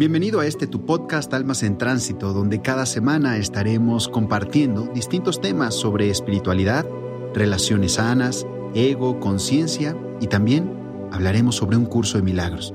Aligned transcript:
Bienvenido 0.00 0.40
a 0.40 0.46
este 0.46 0.66
tu 0.66 0.86
podcast 0.86 1.30
Almas 1.34 1.62
en 1.62 1.76
Tránsito, 1.76 2.32
donde 2.32 2.62
cada 2.62 2.86
semana 2.86 3.36
estaremos 3.36 4.08
compartiendo 4.08 4.84
distintos 4.94 5.42
temas 5.42 5.74
sobre 5.74 6.08
espiritualidad, 6.08 6.86
relaciones 7.34 7.92
sanas, 7.92 8.46
ego, 8.74 9.20
conciencia 9.20 9.94
y 10.18 10.28
también 10.28 10.72
hablaremos 11.12 11.56
sobre 11.56 11.76
un 11.76 11.84
curso 11.84 12.16
de 12.16 12.24
milagros. 12.24 12.72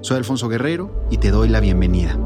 Soy 0.00 0.16
Alfonso 0.16 0.48
Guerrero 0.48 0.90
y 1.10 1.18
te 1.18 1.30
doy 1.30 1.50
la 1.50 1.60
bienvenida. 1.60 2.18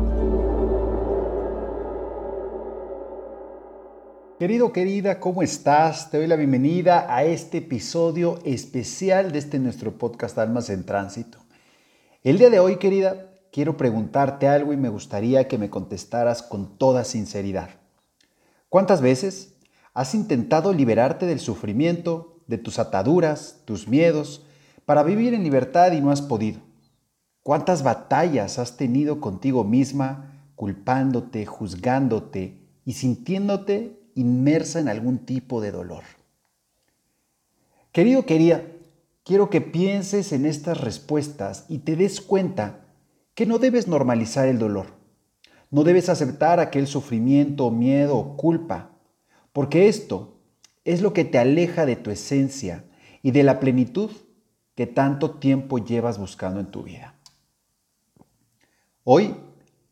Querido, 4.38 4.72
querida, 4.72 5.18
¿cómo 5.18 5.42
estás? 5.42 6.08
Te 6.12 6.18
doy 6.18 6.28
la 6.28 6.36
bienvenida 6.36 7.12
a 7.12 7.24
este 7.24 7.58
episodio 7.58 8.38
especial 8.44 9.32
de 9.32 9.40
este 9.40 9.58
nuestro 9.58 9.98
podcast 9.98 10.38
Almas 10.38 10.70
en 10.70 10.86
Tránsito. 10.86 11.38
El 12.22 12.38
día 12.38 12.50
de 12.50 12.60
hoy, 12.60 12.76
querida, 12.76 13.32
quiero 13.56 13.78
preguntarte 13.78 14.48
algo 14.48 14.74
y 14.74 14.76
me 14.76 14.90
gustaría 14.90 15.48
que 15.48 15.56
me 15.56 15.70
contestaras 15.70 16.42
con 16.42 16.76
toda 16.76 17.04
sinceridad. 17.04 17.70
¿Cuántas 18.68 19.00
veces 19.00 19.54
has 19.94 20.14
intentado 20.14 20.74
liberarte 20.74 21.24
del 21.24 21.40
sufrimiento, 21.40 22.42
de 22.48 22.58
tus 22.58 22.78
ataduras, 22.78 23.62
tus 23.64 23.88
miedos, 23.88 24.44
para 24.84 25.02
vivir 25.02 25.32
en 25.32 25.42
libertad 25.42 25.92
y 25.92 26.02
no 26.02 26.10
has 26.10 26.20
podido? 26.20 26.60
¿Cuántas 27.42 27.82
batallas 27.82 28.58
has 28.58 28.76
tenido 28.76 29.22
contigo 29.22 29.64
misma, 29.64 30.34
culpándote, 30.54 31.46
juzgándote 31.46 32.60
y 32.84 32.92
sintiéndote 32.92 33.98
inmersa 34.14 34.80
en 34.80 34.90
algún 34.90 35.20
tipo 35.20 35.62
de 35.62 35.70
dolor? 35.70 36.02
Querido, 37.90 38.26
querida, 38.26 38.60
quiero 39.24 39.48
que 39.48 39.62
pienses 39.62 40.32
en 40.32 40.44
estas 40.44 40.78
respuestas 40.78 41.64
y 41.70 41.78
te 41.78 41.96
des 41.96 42.20
cuenta 42.20 42.82
que 43.36 43.44
no 43.44 43.58
debes 43.58 43.86
normalizar 43.86 44.48
el 44.48 44.58
dolor. 44.58 44.86
No 45.70 45.84
debes 45.84 46.08
aceptar 46.08 46.58
aquel 46.58 46.86
sufrimiento, 46.86 47.70
miedo 47.70 48.16
o 48.16 48.36
culpa, 48.36 48.92
porque 49.52 49.88
esto 49.88 50.40
es 50.86 51.02
lo 51.02 51.12
que 51.12 51.26
te 51.26 51.38
aleja 51.38 51.84
de 51.84 51.96
tu 51.96 52.10
esencia 52.10 52.84
y 53.22 53.32
de 53.32 53.42
la 53.42 53.60
plenitud 53.60 54.10
que 54.74 54.86
tanto 54.86 55.32
tiempo 55.32 55.78
llevas 55.78 56.18
buscando 56.18 56.60
en 56.60 56.70
tu 56.70 56.82
vida. 56.82 57.14
Hoy 59.04 59.36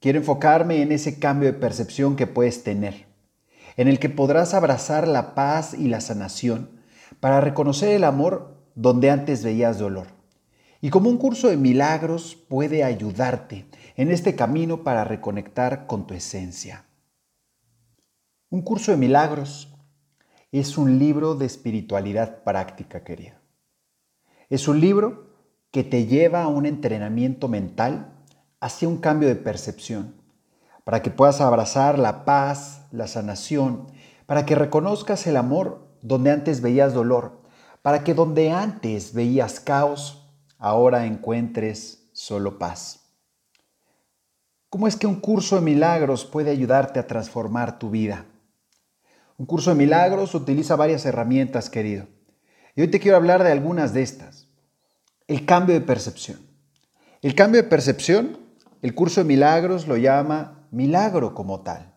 quiero 0.00 0.18
enfocarme 0.18 0.80
en 0.80 0.90
ese 0.90 1.18
cambio 1.18 1.52
de 1.52 1.58
percepción 1.58 2.16
que 2.16 2.26
puedes 2.26 2.64
tener, 2.64 3.04
en 3.76 3.88
el 3.88 3.98
que 3.98 4.08
podrás 4.08 4.54
abrazar 4.54 5.06
la 5.06 5.34
paz 5.34 5.74
y 5.74 5.88
la 5.88 6.00
sanación 6.00 6.80
para 7.20 7.42
reconocer 7.42 7.90
el 7.90 8.04
amor 8.04 8.56
donde 8.74 9.10
antes 9.10 9.44
veías 9.44 9.78
dolor 9.78 10.23
y 10.84 10.90
como 10.90 11.08
un 11.08 11.16
curso 11.16 11.48
de 11.48 11.56
milagros 11.56 12.36
puede 12.36 12.84
ayudarte 12.84 13.64
en 13.96 14.10
este 14.10 14.36
camino 14.36 14.84
para 14.84 15.02
reconectar 15.02 15.86
con 15.86 16.06
tu 16.06 16.12
esencia. 16.12 16.84
Un 18.50 18.60
curso 18.60 18.90
de 18.90 18.98
milagros 18.98 19.74
es 20.52 20.76
un 20.76 20.98
libro 20.98 21.36
de 21.36 21.46
espiritualidad 21.46 22.42
práctica, 22.44 23.02
querido. 23.02 23.36
Es 24.50 24.68
un 24.68 24.78
libro 24.78 25.30
que 25.70 25.84
te 25.84 26.04
lleva 26.04 26.42
a 26.42 26.48
un 26.48 26.66
entrenamiento 26.66 27.48
mental 27.48 28.12
hacia 28.60 28.86
un 28.86 28.98
cambio 28.98 29.28
de 29.28 29.36
percepción, 29.36 30.14
para 30.84 31.00
que 31.00 31.10
puedas 31.10 31.40
abrazar 31.40 31.98
la 31.98 32.26
paz, 32.26 32.88
la 32.92 33.06
sanación, 33.06 33.86
para 34.26 34.44
que 34.44 34.54
reconozcas 34.54 35.26
el 35.26 35.38
amor 35.38 35.96
donde 36.02 36.30
antes 36.30 36.60
veías 36.60 36.92
dolor, 36.92 37.40
para 37.80 38.04
que 38.04 38.12
donde 38.12 38.50
antes 38.50 39.14
veías 39.14 39.60
caos, 39.60 40.23
ahora 40.64 41.04
encuentres 41.04 42.08
solo 42.14 42.58
paz. 42.58 43.00
¿Cómo 44.70 44.88
es 44.88 44.96
que 44.96 45.06
un 45.06 45.16
curso 45.16 45.56
de 45.56 45.60
milagros 45.60 46.24
puede 46.24 46.50
ayudarte 46.50 46.98
a 46.98 47.06
transformar 47.06 47.78
tu 47.78 47.90
vida? 47.90 48.24
Un 49.36 49.44
curso 49.44 49.68
de 49.68 49.76
milagros 49.76 50.34
utiliza 50.34 50.74
varias 50.74 51.04
herramientas, 51.04 51.68
querido. 51.68 52.06
Y 52.74 52.80
hoy 52.80 52.88
te 52.88 52.98
quiero 52.98 53.18
hablar 53.18 53.44
de 53.44 53.52
algunas 53.52 53.92
de 53.92 54.00
estas. 54.00 54.46
El 55.28 55.44
cambio 55.44 55.74
de 55.74 55.82
percepción. 55.82 56.40
El 57.20 57.34
cambio 57.34 57.62
de 57.62 57.68
percepción, 57.68 58.38
el 58.80 58.94
curso 58.94 59.20
de 59.20 59.26
milagros 59.26 59.86
lo 59.86 59.98
llama 59.98 60.66
milagro 60.70 61.34
como 61.34 61.60
tal. 61.60 61.92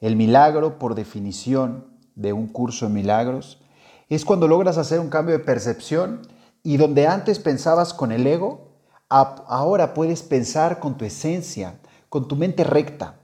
El 0.00 0.16
milagro, 0.16 0.80
por 0.80 0.96
definición 0.96 1.96
de 2.16 2.32
un 2.32 2.48
curso 2.48 2.88
de 2.88 2.94
milagros, 2.94 3.62
es 4.08 4.24
cuando 4.24 4.48
logras 4.48 4.78
hacer 4.78 4.98
un 4.98 5.10
cambio 5.10 5.38
de 5.38 5.44
percepción 5.44 6.22
y 6.62 6.76
donde 6.76 7.06
antes 7.06 7.38
pensabas 7.38 7.92
con 7.92 8.12
el 8.12 8.26
ego, 8.26 8.68
ahora 9.08 9.94
puedes 9.94 10.22
pensar 10.22 10.78
con 10.78 10.96
tu 10.96 11.04
esencia, 11.04 11.80
con 12.08 12.28
tu 12.28 12.36
mente 12.36 12.64
recta. 12.64 13.18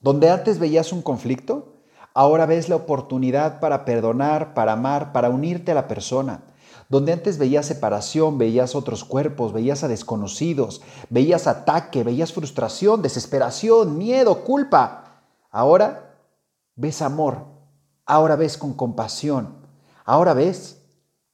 Donde 0.00 0.30
antes 0.30 0.58
veías 0.58 0.92
un 0.92 1.02
conflicto, 1.02 1.76
ahora 2.14 2.46
ves 2.46 2.68
la 2.68 2.76
oportunidad 2.76 3.60
para 3.60 3.84
perdonar, 3.84 4.54
para 4.54 4.72
amar, 4.72 5.12
para 5.12 5.30
unirte 5.30 5.72
a 5.72 5.74
la 5.74 5.88
persona. 5.88 6.42
Donde 6.88 7.12
antes 7.12 7.38
veías 7.38 7.66
separación, 7.66 8.38
veías 8.38 8.74
otros 8.74 9.04
cuerpos, 9.04 9.52
veías 9.52 9.84
a 9.84 9.88
desconocidos, 9.88 10.80
veías 11.10 11.46
ataque, 11.46 12.02
veías 12.02 12.32
frustración, 12.32 13.02
desesperación, 13.02 13.98
miedo, 13.98 14.42
culpa. 14.44 15.22
Ahora 15.50 16.16
ves 16.76 17.02
amor, 17.02 17.44
ahora 18.06 18.36
ves 18.36 18.56
con 18.56 18.72
compasión, 18.72 19.66
ahora 20.04 20.32
ves 20.32 20.82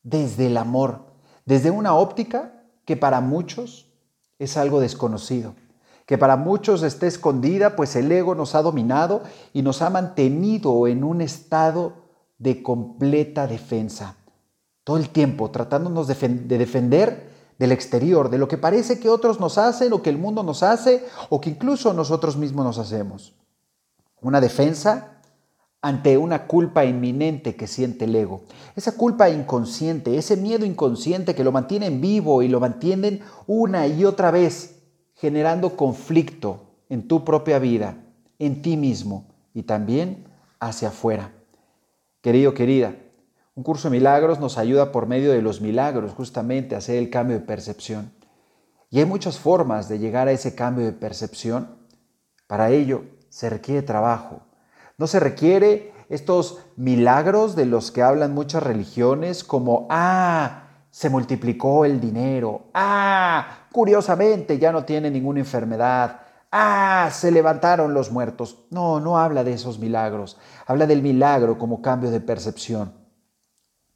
desde 0.02 0.48
el 0.48 0.56
amor 0.56 1.13
desde 1.44 1.70
una 1.70 1.94
óptica 1.94 2.64
que 2.84 2.96
para 2.96 3.20
muchos 3.20 3.92
es 4.38 4.56
algo 4.56 4.80
desconocido, 4.80 5.54
que 6.06 6.18
para 6.18 6.36
muchos 6.36 6.82
está 6.82 7.06
escondida, 7.06 7.76
pues 7.76 7.96
el 7.96 8.10
ego 8.12 8.34
nos 8.34 8.54
ha 8.54 8.62
dominado 8.62 9.22
y 9.52 9.62
nos 9.62 9.82
ha 9.82 9.90
mantenido 9.90 10.86
en 10.86 11.04
un 11.04 11.20
estado 11.20 11.94
de 12.38 12.62
completa 12.62 13.46
defensa. 13.46 14.16
Todo 14.82 14.98
el 14.98 15.08
tiempo 15.08 15.50
tratándonos 15.50 16.06
de 16.06 16.58
defender 16.58 17.30
del 17.58 17.72
exterior, 17.72 18.28
de 18.28 18.38
lo 18.38 18.48
que 18.48 18.58
parece 18.58 18.98
que 18.98 19.08
otros 19.08 19.40
nos 19.40 19.56
hacen 19.56 19.92
o 19.92 20.02
que 20.02 20.10
el 20.10 20.18
mundo 20.18 20.42
nos 20.42 20.62
hace 20.62 21.06
o 21.30 21.40
que 21.40 21.50
incluso 21.50 21.94
nosotros 21.94 22.36
mismos 22.36 22.64
nos 22.64 22.78
hacemos. 22.78 23.34
Una 24.20 24.40
defensa 24.40 25.13
ante 25.84 26.16
una 26.16 26.46
culpa 26.46 26.86
inminente 26.86 27.56
que 27.56 27.66
siente 27.66 28.06
el 28.06 28.16
ego. 28.16 28.44
Esa 28.74 28.92
culpa 28.92 29.28
inconsciente, 29.28 30.16
ese 30.16 30.38
miedo 30.38 30.64
inconsciente 30.64 31.34
que 31.34 31.44
lo 31.44 31.52
mantienen 31.52 32.00
vivo 32.00 32.42
y 32.42 32.48
lo 32.48 32.58
mantienen 32.58 33.20
una 33.46 33.86
y 33.86 34.06
otra 34.06 34.30
vez, 34.30 34.80
generando 35.14 35.76
conflicto 35.76 36.78
en 36.88 37.06
tu 37.06 37.22
propia 37.22 37.58
vida, 37.58 37.98
en 38.38 38.62
ti 38.62 38.78
mismo 38.78 39.26
y 39.52 39.64
también 39.64 40.24
hacia 40.58 40.88
afuera. 40.88 41.32
Querido, 42.22 42.54
querida, 42.54 42.96
un 43.54 43.62
curso 43.62 43.90
de 43.90 43.98
milagros 43.98 44.40
nos 44.40 44.56
ayuda 44.56 44.90
por 44.90 45.06
medio 45.06 45.32
de 45.32 45.42
los 45.42 45.60
milagros 45.60 46.14
justamente 46.14 46.74
a 46.74 46.78
hacer 46.78 46.96
el 46.96 47.10
cambio 47.10 47.38
de 47.38 47.44
percepción. 47.44 48.10
Y 48.88 49.00
hay 49.00 49.04
muchas 49.04 49.38
formas 49.38 49.90
de 49.90 49.98
llegar 49.98 50.28
a 50.28 50.32
ese 50.32 50.54
cambio 50.54 50.86
de 50.86 50.92
percepción. 50.92 51.76
Para 52.46 52.70
ello 52.70 53.04
se 53.28 53.50
requiere 53.50 53.82
trabajo, 53.82 54.40
no 54.98 55.06
se 55.06 55.20
requiere 55.20 55.92
estos 56.08 56.60
milagros 56.76 57.56
de 57.56 57.66
los 57.66 57.90
que 57.90 58.02
hablan 58.02 58.34
muchas 58.34 58.62
religiones 58.62 59.42
como, 59.42 59.86
ah, 59.90 60.64
se 60.90 61.10
multiplicó 61.10 61.84
el 61.84 62.00
dinero, 62.00 62.66
ah, 62.74 63.66
curiosamente 63.72 64.58
ya 64.58 64.70
no 64.70 64.84
tiene 64.84 65.10
ninguna 65.10 65.40
enfermedad, 65.40 66.20
ah, 66.52 67.10
se 67.12 67.32
levantaron 67.32 67.94
los 67.94 68.12
muertos. 68.12 68.66
No, 68.70 69.00
no 69.00 69.18
habla 69.18 69.42
de 69.42 69.54
esos 69.54 69.78
milagros, 69.78 70.38
habla 70.66 70.86
del 70.86 71.02
milagro 71.02 71.58
como 71.58 71.82
cambio 71.82 72.10
de 72.10 72.20
percepción. 72.20 72.92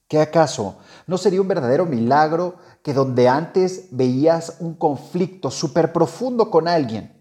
¿Qué 0.08 0.20
acaso 0.20 0.78
no 1.06 1.19
sería 1.19 1.42
un 1.42 1.48
verdadero 1.48 1.84
milagro 1.84 2.56
que 2.82 2.94
donde 2.94 3.28
antes 3.28 3.88
veías 3.91 4.56
un 4.58 4.75
conflicto 4.75 5.50
súper 5.50 5.93
profundo 5.93 6.50
con 6.50 6.67
alguien, 6.67 7.12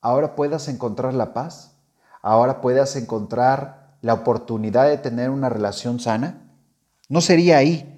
ahora 0.00 0.34
puedas 0.34 0.66
encontrar 0.66 1.12
la 1.14 1.34
paz? 1.34 1.71
Ahora 2.22 2.60
puedas 2.60 2.96
encontrar 2.96 3.96
la 4.00 4.14
oportunidad 4.14 4.88
de 4.88 4.98
tener 4.98 5.30
una 5.30 5.48
relación 5.48 6.00
sana? 6.00 6.50
¿No 7.08 7.20
sería 7.20 7.58
ahí 7.58 7.88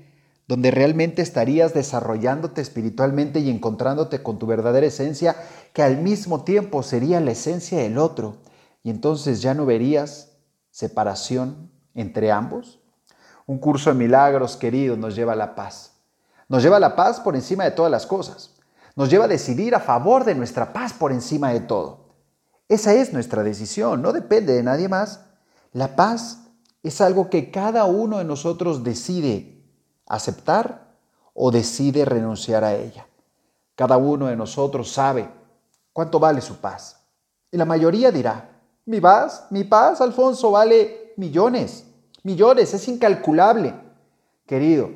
donde 0.49 0.71
realmente 0.71 1.23
estarías 1.23 1.73
desarrollándote 1.73 2.61
espiritualmente 2.61 3.39
y 3.41 3.49
encontrándote 3.49 4.23
con 4.23 4.39
tu 4.39 4.47
verdadera 4.47 4.87
esencia, 4.87 5.37
que 5.73 5.83
al 5.83 5.99
mismo 5.99 6.45
tiempo 6.45 6.83
sería 6.83 7.21
la 7.21 7.31
esencia 7.31 7.79
del 7.79 7.99
otro? 7.99 8.39
Y 8.83 8.91
entonces 8.91 9.41
ya 9.41 9.55
no 9.55 9.65
verías 9.65 10.33
separación 10.71 11.71
entre 11.95 12.33
ambos. 12.33 12.81
Un 13.47 13.59
curso 13.59 13.91
de 13.91 13.97
milagros, 13.97 14.57
querido, 14.57 14.97
nos 14.97 15.15
lleva 15.15 15.35
a 15.35 15.37
la 15.37 15.55
paz. 15.55 15.93
Nos 16.49 16.63
lleva 16.63 16.77
a 16.77 16.81
la 16.81 16.97
paz 16.97 17.21
por 17.21 17.37
encima 17.37 17.65
de 17.65 17.71
todas 17.71 17.91
las 17.91 18.07
cosas. 18.07 18.51
Nos 18.97 19.11
lleva 19.11 19.25
a 19.25 19.29
decidir 19.29 19.75
a 19.75 19.81
favor 19.81 20.25
de 20.25 20.35
nuestra 20.35 20.73
paz 20.73 20.93
por 20.93 21.13
encima 21.13 21.53
de 21.53 21.61
todo. 21.61 22.04
Esa 22.69 22.95
es 22.95 23.13
nuestra 23.13 23.43
decisión, 23.43 24.03
no 24.03 24.13
depende 24.13 24.55
de 24.55 24.63
nadie 24.63 24.89
más. 24.89 25.21
La 25.73 25.97
paz 25.97 26.39
es 26.83 27.01
algo 27.01 27.31
que 27.31 27.51
cada 27.51 27.85
uno 27.85 28.19
de 28.19 28.25
nosotros 28.25 28.85
decide 28.85 29.63
aceptar 30.07 30.97
o 31.35 31.51
decide 31.51 32.05
renunciar 32.05 32.65
a 32.65 32.75
ella. 32.75 33.07
Cada 33.75 33.97
uno 33.97 34.27
de 34.27 34.37
nosotros 34.37 34.93
sabe 34.93 35.29
¿cuánto 35.95 36.19
vale 36.19 36.43
su 36.43 36.57
paz? 36.57 37.01
Y 37.51 37.57
la 37.57 37.65
mayoría 37.65 38.11
dirá, 38.11 38.51
mi 38.85 39.01
paz, 39.01 39.47
mi 39.51 39.65
paz, 39.65 40.03
Alfonso, 40.03 40.51
vale 40.51 41.15
millones, 41.17 41.87
millones, 42.23 42.75
es 42.75 42.87
incalculable. 42.89 43.75
Querido, 44.47 44.91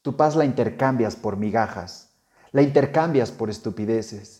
tu 0.00 0.16
paz 0.16 0.34
la 0.34 0.46
intercambias 0.46 1.16
por 1.16 1.36
migajas, 1.36 2.10
la 2.52 2.62
intercambias 2.62 3.30
por 3.30 3.50
estupideces. 3.50 4.35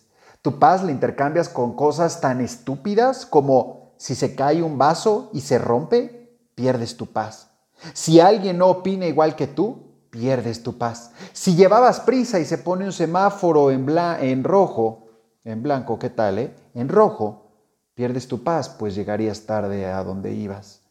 Tu 0.47 0.59
paz 0.59 0.81
la 0.81 0.91
intercambias 0.91 1.49
con 1.49 1.75
cosas 1.75 2.21
tan 2.21 2.39
estúpidas 2.39 3.25
como 3.25 3.91
si 3.97 4.15
se 4.15 4.33
cae 4.33 4.63
un 4.63 4.77
vaso 4.77 5.29
y 5.33 5.41
se 5.41 5.57
rompe, 5.57 6.39
pierdes 6.55 6.95
tu 6.95 7.07
paz. 7.07 7.51
Si 7.91 8.21
alguien 8.21 8.57
no 8.57 8.67
opina 8.67 9.07
igual 9.07 9.35
que 9.35 9.47
tú, 9.47 10.07
pierdes 10.09 10.63
tu 10.63 10.77
paz. 10.77 11.11
Si 11.33 11.57
llevabas 11.57 11.99
prisa 11.99 12.39
y 12.39 12.45
se 12.45 12.59
pone 12.59 12.85
un 12.85 12.93
semáforo 12.93 13.71
en, 13.71 13.89
en 14.21 14.45
rojo, 14.45 15.09
en 15.43 15.63
blanco, 15.63 15.99
¿qué 15.99 16.09
tal, 16.09 16.39
eh? 16.39 16.55
En 16.73 16.87
rojo, 16.87 17.51
pierdes 17.93 18.29
tu 18.29 18.41
paz, 18.45 18.69
pues 18.69 18.95
llegarías 18.95 19.45
tarde 19.45 19.85
a 19.85 20.01
donde 20.01 20.31
ibas. 20.31 20.81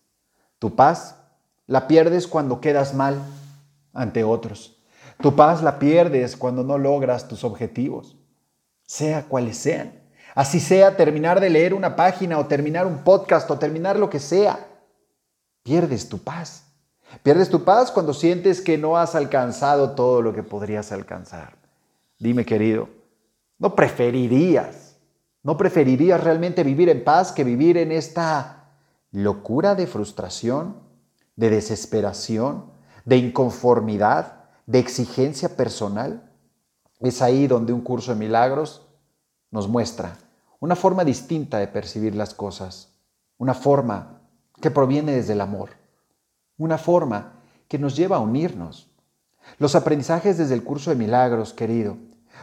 Tu 0.58 0.76
paz 0.76 1.16
la 1.66 1.88
pierdes 1.88 2.26
cuando 2.26 2.60
quedas 2.60 2.92
mal 2.92 3.16
ante 3.94 4.22
otros. 4.22 4.76
Tu 5.22 5.34
paz 5.34 5.62
la 5.62 5.78
pierdes 5.78 6.36
cuando 6.36 6.62
no 6.62 6.76
logras 6.76 7.26
tus 7.26 7.42
objetivos, 7.42 8.15
sea 8.86 9.24
cuales 9.24 9.58
sean. 9.58 9.92
Así 10.34 10.60
sea 10.60 10.96
terminar 10.96 11.40
de 11.40 11.50
leer 11.50 11.74
una 11.74 11.96
página 11.96 12.38
o 12.38 12.46
terminar 12.46 12.86
un 12.86 12.98
podcast 12.98 13.50
o 13.50 13.58
terminar 13.58 13.98
lo 13.98 14.08
que 14.08 14.20
sea. 14.20 14.66
Pierdes 15.62 16.08
tu 16.08 16.18
paz. 16.18 16.64
Pierdes 17.22 17.48
tu 17.48 17.64
paz 17.64 17.90
cuando 17.90 18.12
sientes 18.12 18.60
que 18.60 18.78
no 18.78 18.96
has 18.96 19.14
alcanzado 19.14 19.92
todo 19.92 20.22
lo 20.22 20.34
que 20.34 20.42
podrías 20.42 20.92
alcanzar. 20.92 21.56
Dime, 22.18 22.44
querido, 22.44 22.88
¿no 23.58 23.74
preferirías, 23.74 24.96
no 25.42 25.56
preferirías 25.56 26.22
realmente 26.22 26.62
vivir 26.62 26.88
en 26.88 27.04
paz 27.04 27.32
que 27.32 27.44
vivir 27.44 27.76
en 27.78 27.92
esta 27.92 28.70
locura 29.12 29.74
de 29.74 29.86
frustración, 29.86 30.80
de 31.36 31.50
desesperación, 31.50 32.70
de 33.04 33.16
inconformidad, 33.16 34.44
de 34.66 34.78
exigencia 34.78 35.56
personal? 35.56 36.25
Es 37.00 37.22
ahí 37.22 37.46
donde 37.46 37.72
un 37.72 37.80
curso 37.80 38.12
de 38.12 38.18
milagros 38.18 38.86
nos 39.50 39.68
muestra 39.68 40.18
una 40.58 40.76
forma 40.76 41.04
distinta 41.04 41.58
de 41.58 41.68
percibir 41.68 42.14
las 42.14 42.34
cosas, 42.34 42.94
una 43.36 43.54
forma 43.54 44.22
que 44.60 44.70
proviene 44.70 45.12
desde 45.12 45.34
el 45.34 45.42
amor 45.42 45.70
una 46.58 46.78
forma 46.78 47.34
que 47.68 47.78
nos 47.78 47.96
lleva 47.96 48.16
a 48.16 48.20
unirnos. 48.20 48.90
Los 49.58 49.74
aprendizajes 49.74 50.38
desde 50.38 50.54
el 50.54 50.64
curso 50.64 50.90
de 50.90 50.96
milagros, 50.96 51.52
querido, 51.52 51.96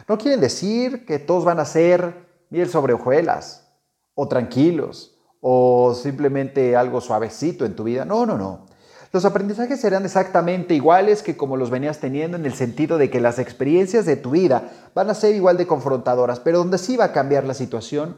no 0.08 0.18
quieren 0.18 0.40
decir 0.40 1.04
que 1.06 1.18
todos 1.18 1.44
van 1.44 1.60
a 1.60 1.64
ser 1.64 2.26
miel 2.50 2.68
sobre 2.68 2.94
hojuelas, 2.94 3.68
o 4.14 4.28
tranquilos, 4.28 5.16
o 5.40 5.94
simplemente 5.94 6.76
algo 6.76 7.00
suavecito 7.00 7.64
en 7.64 7.74
tu 7.74 7.84
vida. 7.84 8.04
No, 8.04 8.24
no, 8.24 8.38
no. 8.38 8.66
Los 9.14 9.24
aprendizajes 9.24 9.80
serán 9.80 10.04
exactamente 10.04 10.74
iguales 10.74 11.22
que 11.22 11.36
como 11.36 11.56
los 11.56 11.70
venías 11.70 12.00
teniendo 12.00 12.36
en 12.36 12.46
el 12.46 12.54
sentido 12.54 12.98
de 12.98 13.10
que 13.10 13.20
las 13.20 13.38
experiencias 13.38 14.06
de 14.06 14.16
tu 14.16 14.32
vida 14.32 14.72
van 14.92 15.08
a 15.08 15.14
ser 15.14 15.36
igual 15.36 15.56
de 15.56 15.68
confrontadoras, 15.68 16.40
pero 16.40 16.58
donde 16.58 16.78
sí 16.78 16.96
va 16.96 17.04
a 17.04 17.12
cambiar 17.12 17.44
la 17.44 17.54
situación 17.54 18.16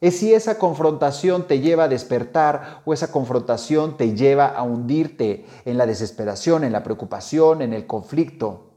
es 0.00 0.18
si 0.18 0.34
esa 0.34 0.58
confrontación 0.58 1.46
te 1.46 1.60
lleva 1.60 1.84
a 1.84 1.88
despertar 1.88 2.82
o 2.84 2.92
esa 2.92 3.12
confrontación 3.12 3.96
te 3.96 4.16
lleva 4.16 4.46
a 4.48 4.64
hundirte 4.64 5.46
en 5.66 5.78
la 5.78 5.86
desesperación, 5.86 6.64
en 6.64 6.72
la 6.72 6.82
preocupación, 6.82 7.62
en 7.62 7.72
el 7.72 7.86
conflicto, 7.86 8.72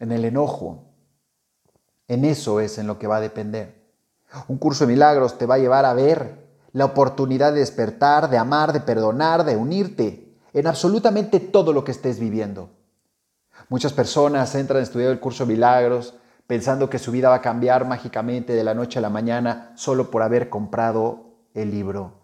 en 0.00 0.12
el 0.12 0.26
enojo. 0.26 0.84
En 2.08 2.26
eso 2.26 2.60
es 2.60 2.76
en 2.76 2.86
lo 2.86 2.98
que 2.98 3.06
va 3.06 3.16
a 3.16 3.22
depender. 3.22 3.90
Un 4.48 4.58
curso 4.58 4.84
de 4.84 4.92
milagros 4.92 5.38
te 5.38 5.46
va 5.46 5.54
a 5.54 5.58
llevar 5.58 5.86
a 5.86 5.94
ver 5.94 6.50
la 6.72 6.84
oportunidad 6.84 7.54
de 7.54 7.60
despertar, 7.60 8.28
de 8.28 8.36
amar, 8.36 8.74
de 8.74 8.80
perdonar, 8.80 9.44
de 9.44 9.56
unirte 9.56 10.29
en 10.52 10.66
absolutamente 10.66 11.40
todo 11.40 11.72
lo 11.72 11.84
que 11.84 11.92
estés 11.92 12.18
viviendo. 12.18 12.70
Muchas 13.68 13.92
personas 13.92 14.54
entran 14.54 14.80
a 14.80 14.82
estudiar 14.82 15.10
el 15.10 15.20
curso 15.20 15.46
milagros 15.46 16.14
pensando 16.46 16.90
que 16.90 16.98
su 16.98 17.12
vida 17.12 17.28
va 17.28 17.36
a 17.36 17.42
cambiar 17.42 17.86
mágicamente 17.86 18.54
de 18.54 18.64
la 18.64 18.74
noche 18.74 18.98
a 18.98 19.02
la 19.02 19.10
mañana 19.10 19.72
solo 19.76 20.10
por 20.10 20.22
haber 20.22 20.48
comprado 20.48 21.36
el 21.54 21.70
libro, 21.70 22.14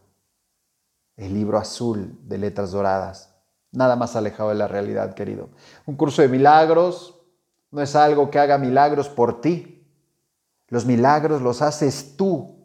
el 1.17 1.35
libro 1.35 1.59
azul 1.59 2.19
de 2.25 2.39
letras 2.39 2.73
doradas. 2.73 3.35
Nada 3.71 3.95
más 3.95 4.17
alejado 4.17 4.49
de 4.49 4.57
la 4.57 4.67
realidad, 4.67 5.15
querido. 5.15 5.51
Un 5.85 5.97
curso 5.97 6.23
de 6.23 6.29
milagros 6.29 7.21
no 7.71 7.83
es 7.83 7.95
algo 7.95 8.31
que 8.31 8.39
haga 8.39 8.59
milagros 8.59 9.09
por 9.09 9.41
ti. 9.41 9.87
Los 10.69 10.87
milagros 10.87 11.43
los 11.43 11.63
haces 11.63 12.17
tú 12.17 12.56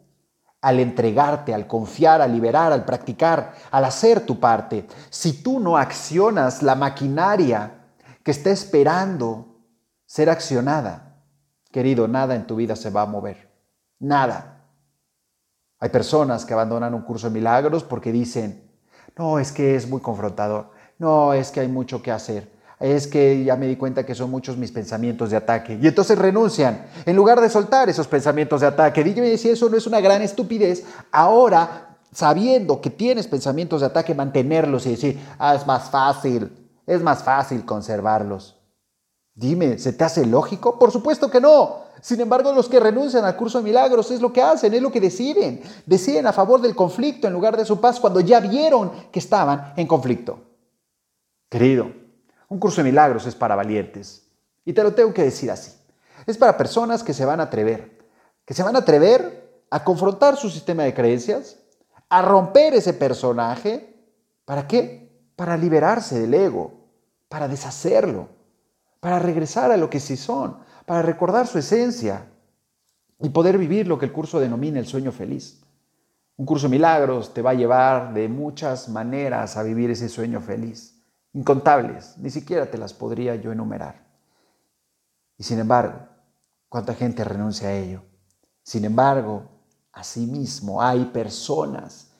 al 0.62 0.80
entregarte, 0.80 1.52
al 1.52 1.66
confiar, 1.66 2.22
al 2.22 2.32
liberar, 2.32 2.72
al 2.72 2.84
practicar, 2.84 3.52
al 3.70 3.84
hacer 3.84 4.24
tu 4.24 4.40
parte. 4.40 4.86
Si 5.10 5.42
tú 5.42 5.60
no 5.60 5.76
accionas 5.76 6.62
la 6.62 6.74
maquinaria 6.74 7.74
que 8.22 8.30
está 8.30 8.50
esperando 8.50 9.58
ser 10.06 10.30
accionada, 10.30 11.12
Querido, 11.72 12.06
nada 12.06 12.34
en 12.34 12.46
tu 12.46 12.54
vida 12.54 12.76
se 12.76 12.90
va 12.90 13.02
a 13.02 13.06
mover. 13.06 13.50
Nada. 13.98 14.66
Hay 15.80 15.88
personas 15.88 16.44
que 16.44 16.52
abandonan 16.52 16.92
un 16.92 17.00
curso 17.00 17.28
de 17.28 17.32
milagros 17.32 17.82
porque 17.82 18.12
dicen, 18.12 18.70
no, 19.16 19.38
es 19.38 19.50
que 19.52 19.74
es 19.74 19.88
muy 19.88 20.02
confrontador. 20.02 20.70
No, 20.98 21.32
es 21.32 21.50
que 21.50 21.60
hay 21.60 21.68
mucho 21.68 22.02
que 22.02 22.12
hacer. 22.12 22.52
Es 22.82 23.06
que 23.06 23.44
ya 23.44 23.54
me 23.54 23.68
di 23.68 23.76
cuenta 23.76 24.04
que 24.04 24.12
son 24.12 24.28
muchos 24.28 24.56
mis 24.56 24.72
pensamientos 24.72 25.30
de 25.30 25.36
ataque. 25.36 25.78
Y 25.80 25.86
entonces 25.86 26.18
renuncian 26.18 26.84
en 27.06 27.14
lugar 27.14 27.40
de 27.40 27.48
soltar 27.48 27.88
esos 27.88 28.08
pensamientos 28.08 28.60
de 28.60 28.66
ataque. 28.66 29.04
Dígame 29.04 29.38
si 29.38 29.50
eso 29.50 29.70
no 29.70 29.76
es 29.76 29.86
una 29.86 30.00
gran 30.00 30.20
estupidez. 30.20 30.84
Ahora, 31.12 31.96
sabiendo 32.12 32.80
que 32.80 32.90
tienes 32.90 33.28
pensamientos 33.28 33.82
de 33.82 33.86
ataque, 33.86 34.16
mantenerlos 34.16 34.84
y 34.86 34.90
decir, 34.90 35.20
ah, 35.38 35.54
es 35.54 35.64
más 35.64 35.90
fácil, 35.90 36.50
es 36.84 37.00
más 37.00 37.22
fácil 37.22 37.64
conservarlos. 37.64 38.56
Dime, 39.32 39.78
¿se 39.78 39.92
te 39.92 40.02
hace 40.02 40.26
lógico? 40.26 40.76
Por 40.76 40.90
supuesto 40.90 41.30
que 41.30 41.40
no. 41.40 41.82
Sin 42.00 42.20
embargo, 42.20 42.52
los 42.52 42.68
que 42.68 42.80
renuncian 42.80 43.24
al 43.24 43.36
curso 43.36 43.58
de 43.58 43.64
milagros 43.64 44.10
es 44.10 44.20
lo 44.20 44.32
que 44.32 44.42
hacen, 44.42 44.74
es 44.74 44.82
lo 44.82 44.90
que 44.90 45.00
deciden. 45.00 45.62
Deciden 45.86 46.26
a 46.26 46.32
favor 46.32 46.60
del 46.60 46.74
conflicto 46.74 47.28
en 47.28 47.32
lugar 47.32 47.56
de 47.56 47.64
su 47.64 47.80
paz 47.80 48.00
cuando 48.00 48.18
ya 48.18 48.40
vieron 48.40 48.90
que 49.12 49.20
estaban 49.20 49.72
en 49.76 49.86
conflicto. 49.86 50.40
Querido, 51.48 52.01
un 52.52 52.58
curso 52.58 52.82
de 52.82 52.90
milagros 52.90 53.26
es 53.26 53.34
para 53.34 53.56
valientes. 53.56 54.26
Y 54.64 54.72
te 54.72 54.82
lo 54.82 54.94
tengo 54.94 55.12
que 55.12 55.24
decir 55.24 55.50
así. 55.50 55.72
Es 56.26 56.36
para 56.38 56.56
personas 56.56 57.02
que 57.02 57.14
se 57.14 57.24
van 57.24 57.40
a 57.40 57.44
atrever, 57.44 57.98
que 58.44 58.54
se 58.54 58.62
van 58.62 58.76
a 58.76 58.80
atrever 58.80 59.62
a 59.70 59.82
confrontar 59.82 60.36
su 60.36 60.50
sistema 60.50 60.84
de 60.84 60.94
creencias, 60.94 61.58
a 62.08 62.22
romper 62.22 62.74
ese 62.74 62.92
personaje. 62.92 63.96
¿Para 64.44 64.66
qué? 64.66 65.10
Para 65.34 65.56
liberarse 65.56 66.20
del 66.20 66.34
ego, 66.34 66.72
para 67.28 67.48
deshacerlo 67.48 68.28
para 69.02 69.18
regresar 69.18 69.72
a 69.72 69.76
lo 69.76 69.90
que 69.90 69.98
sí 69.98 70.16
son, 70.16 70.58
para 70.86 71.02
recordar 71.02 71.48
su 71.48 71.58
esencia 71.58 72.28
y 73.18 73.30
poder 73.30 73.58
vivir 73.58 73.88
lo 73.88 73.98
que 73.98 74.06
el 74.06 74.12
curso 74.12 74.38
denomina 74.38 74.78
el 74.78 74.86
sueño 74.86 75.10
feliz. 75.10 75.60
Un 76.36 76.46
curso 76.46 76.68
de 76.68 76.76
milagros 76.76 77.34
te 77.34 77.42
va 77.42 77.50
a 77.50 77.54
llevar 77.54 78.14
de 78.14 78.28
muchas 78.28 78.88
maneras 78.88 79.56
a 79.56 79.64
vivir 79.64 79.90
ese 79.90 80.08
sueño 80.08 80.40
feliz, 80.40 80.91
incontables, 81.32 82.16
ni 82.18 82.30
siquiera 82.30 82.70
te 82.70 82.78
las 82.78 82.92
podría 82.92 83.36
yo 83.36 83.52
enumerar. 83.52 84.04
Y 85.38 85.44
sin 85.44 85.58
embargo, 85.58 86.06
¿cuánta 86.68 86.94
gente 86.94 87.24
renuncia 87.24 87.68
a 87.68 87.74
ello? 87.74 88.02
Sin 88.62 88.84
embargo, 88.84 89.48
asimismo 89.92 90.82
hay 90.82 91.06
personas 91.06 92.12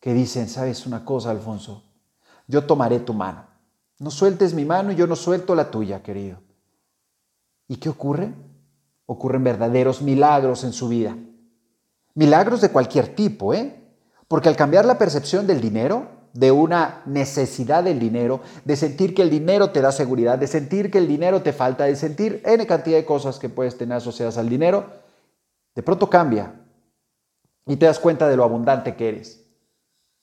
que 0.00 0.12
dicen, 0.12 0.48
¿sabes 0.48 0.86
una 0.86 1.04
cosa, 1.04 1.30
Alfonso? 1.30 1.84
Yo 2.46 2.64
tomaré 2.64 3.00
tu 3.00 3.14
mano 3.14 3.48
no 3.98 4.10
sueltes 4.10 4.54
mi 4.54 4.64
mano 4.64 4.92
y 4.92 4.96
yo 4.96 5.06
no 5.06 5.16
suelto 5.16 5.54
la 5.54 5.70
tuya, 5.70 6.02
querido. 6.02 6.38
¿Y 7.66 7.76
qué 7.76 7.88
ocurre? 7.88 8.32
Ocurren 9.06 9.42
verdaderos 9.42 10.02
milagros 10.02 10.64
en 10.64 10.72
su 10.72 10.88
vida. 10.88 11.16
Milagros 12.14 12.60
de 12.60 12.70
cualquier 12.70 13.14
tipo, 13.14 13.52
¿eh? 13.54 13.74
Porque 14.28 14.48
al 14.48 14.56
cambiar 14.56 14.84
la 14.84 14.98
percepción 14.98 15.46
del 15.46 15.60
dinero, 15.60 16.08
de 16.32 16.52
una 16.52 17.02
necesidad 17.06 17.84
del 17.84 17.98
dinero, 17.98 18.40
de 18.64 18.76
sentir 18.76 19.14
que 19.14 19.22
el 19.22 19.30
dinero 19.30 19.70
te 19.70 19.80
da 19.80 19.92
seguridad, 19.92 20.38
de 20.38 20.46
sentir 20.46 20.90
que 20.90 20.98
el 20.98 21.08
dinero 21.08 21.42
te 21.42 21.52
falta, 21.52 21.84
de 21.84 21.96
sentir 21.96 22.42
N 22.44 22.66
cantidad 22.66 22.96
de 22.96 23.04
cosas 23.04 23.38
que 23.38 23.48
puedes 23.48 23.76
tener 23.76 23.96
asociadas 23.96 24.38
al 24.38 24.48
dinero, 24.48 24.86
de 25.74 25.82
pronto 25.82 26.08
cambia 26.10 26.54
y 27.66 27.76
te 27.76 27.86
das 27.86 27.98
cuenta 27.98 28.28
de 28.28 28.36
lo 28.36 28.44
abundante 28.44 28.96
que 28.96 29.08
eres. 29.08 29.44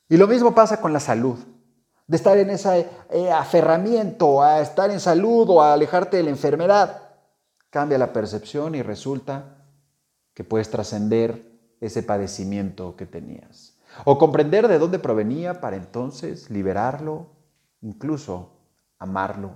Y 0.09 0.17
lo 0.17 0.27
mismo 0.27 0.53
pasa 0.53 0.81
con 0.81 0.93
la 0.93 0.99
salud 0.99 1.37
de 2.07 2.17
estar 2.17 2.37
en 2.37 2.49
ese 2.49 2.87
eh, 3.09 3.31
aferramiento 3.31 4.43
a 4.43 4.61
estar 4.61 4.91
en 4.91 4.99
salud 4.99 5.49
o 5.49 5.61
a 5.61 5.73
alejarte 5.73 6.17
de 6.17 6.23
la 6.23 6.29
enfermedad. 6.29 7.01
Cambia 7.69 7.97
la 7.97 8.13
percepción 8.13 8.75
y 8.75 8.81
resulta 8.81 9.57
que 10.33 10.43
puedes 10.43 10.69
trascender 10.69 11.55
ese 11.81 12.03
padecimiento 12.03 12.95
que 12.95 13.05
tenías. 13.05 13.74
O 14.03 14.17
comprender 14.17 14.67
de 14.67 14.79
dónde 14.79 14.99
provenía 14.99 15.61
para 15.61 15.77
entonces 15.77 16.49
liberarlo, 16.49 17.27
incluso 17.81 18.59
amarlo, 18.99 19.51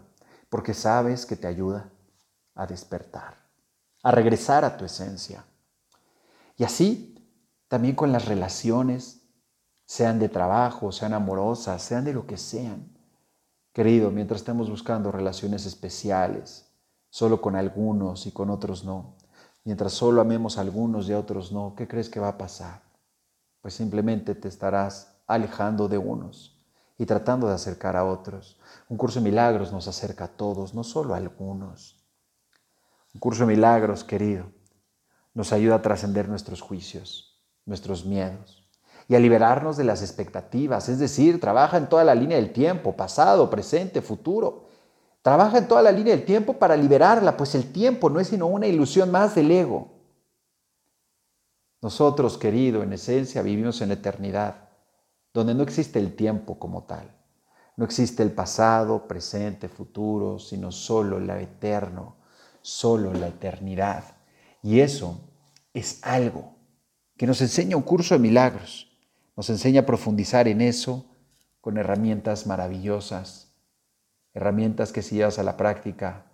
porque 0.49 0.73
sabes 0.73 1.25
que 1.25 1.35
te 1.35 1.47
ayuda 1.47 1.91
a 2.55 2.65
despertar, 2.65 3.35
a 4.03 4.11
regresar 4.11 4.63
a 4.63 4.77
tu 4.77 4.85
esencia. 4.85 5.43
Y 6.55 6.63
así 6.63 7.15
también 7.69 7.95
con 7.95 8.11
las 8.11 8.25
relaciones, 8.25 9.21
sean 9.85 10.19
de 10.19 10.27
trabajo, 10.27 10.91
sean 10.91 11.13
amorosas, 11.13 11.81
sean 11.81 12.03
de 12.03 12.13
lo 12.13 12.25
que 12.25 12.35
sean. 12.35 12.97
Querido, 13.73 14.09
mientras 14.09 14.41
estemos 14.41 14.69
buscando 14.69 15.11
relaciones 15.11 15.65
especiales, 15.67 16.67
solo 17.09 17.41
con 17.41 17.55
algunos 17.55 18.25
y 18.25 18.31
con 18.31 18.49
otros 18.49 18.83
no, 18.83 19.15
mientras 19.63 19.93
solo 19.93 20.19
amemos 20.19 20.57
a 20.57 20.61
algunos 20.61 21.07
y 21.07 21.13
a 21.13 21.19
otros 21.19 21.51
no, 21.51 21.75
¿qué 21.77 21.87
crees 21.87 22.09
que 22.09 22.19
va 22.19 22.29
a 22.29 22.37
pasar? 22.37 22.88
Pues 23.61 23.73
simplemente 23.73 24.35
te 24.35 24.47
estarás 24.47 25.17
alejando 25.27 25.87
de 25.87 25.97
unos 25.97 26.59
y 26.97 27.05
tratando 27.05 27.47
de 27.47 27.53
acercar 27.53 27.95
a 27.95 28.05
otros. 28.05 28.59
Un 28.89 28.97
curso 28.97 29.19
de 29.19 29.25
milagros 29.25 29.71
nos 29.71 29.87
acerca 29.87 30.25
a 30.25 30.27
todos, 30.27 30.73
no 30.73 30.83
solo 30.83 31.13
a 31.13 31.17
algunos. 31.17 32.03
Un 33.13 33.19
curso 33.19 33.45
de 33.45 33.55
milagros, 33.55 34.03
querido, 34.03 34.51
nos 35.33 35.53
ayuda 35.53 35.75
a 35.75 35.81
trascender 35.81 36.27
nuestros 36.27 36.61
juicios, 36.61 37.41
nuestros 37.65 38.05
miedos 38.05 38.69
y 39.07 39.15
a 39.15 39.19
liberarnos 39.19 39.75
de 39.75 39.83
las 39.83 40.03
expectativas, 40.03 40.87
es 40.87 40.99
decir, 40.99 41.39
trabaja 41.41 41.77
en 41.77 41.89
toda 41.89 42.03
la 42.03 42.13
línea 42.13 42.37
del 42.37 42.53
tiempo, 42.53 42.95
pasado, 42.95 43.49
presente, 43.49 44.03
futuro. 44.03 44.67
Trabaja 45.23 45.57
en 45.57 45.67
toda 45.67 45.81
la 45.81 45.91
línea 45.91 46.15
del 46.15 46.25
tiempo 46.25 46.53
para 46.53 46.77
liberarla, 46.77 47.35
pues 47.35 47.55
el 47.55 47.71
tiempo 47.71 48.09
no 48.11 48.19
es 48.19 48.27
sino 48.27 48.45
una 48.45 48.67
ilusión 48.67 49.09
más 49.09 49.33
del 49.33 49.49
ego. 49.49 49.98
Nosotros, 51.81 52.37
querido, 52.37 52.83
en 52.83 52.93
esencia 52.93 53.41
vivimos 53.41 53.81
en 53.81 53.89
la 53.89 53.95
eternidad, 53.95 54.69
donde 55.33 55.53
no 55.53 55.63
existe 55.63 55.99
el 55.99 56.15
tiempo 56.15 56.59
como 56.59 56.83
tal. 56.83 57.15
No 57.77 57.85
existe 57.85 58.23
el 58.23 58.31
pasado, 58.31 59.07
presente, 59.07 59.69
futuro, 59.69 60.39
sino 60.39 60.71
solo 60.71 61.19
lo 61.19 61.35
eterno, 61.35 62.17
solo 62.61 63.13
la 63.13 63.27
eternidad. 63.27 64.03
Y 64.61 64.81
eso 64.81 65.19
es 65.73 65.99
algo 66.03 66.55
que 67.15 67.27
nos 67.27 67.39
enseña 67.41 67.77
un 67.77 67.83
curso 67.83 68.15
de 68.15 68.19
milagros. 68.19 68.91
Nos 69.37 69.49
enseña 69.49 69.81
a 69.81 69.85
profundizar 69.85 70.47
en 70.49 70.59
eso 70.61 71.05
con 71.61 71.77
herramientas 71.77 72.45
maravillosas 72.45 73.49
herramientas 74.33 74.91
que 74.91 75.01
si 75.01 75.15
llevas 75.15 75.39
a 75.39 75.43
la 75.43 75.57
práctica 75.57 76.25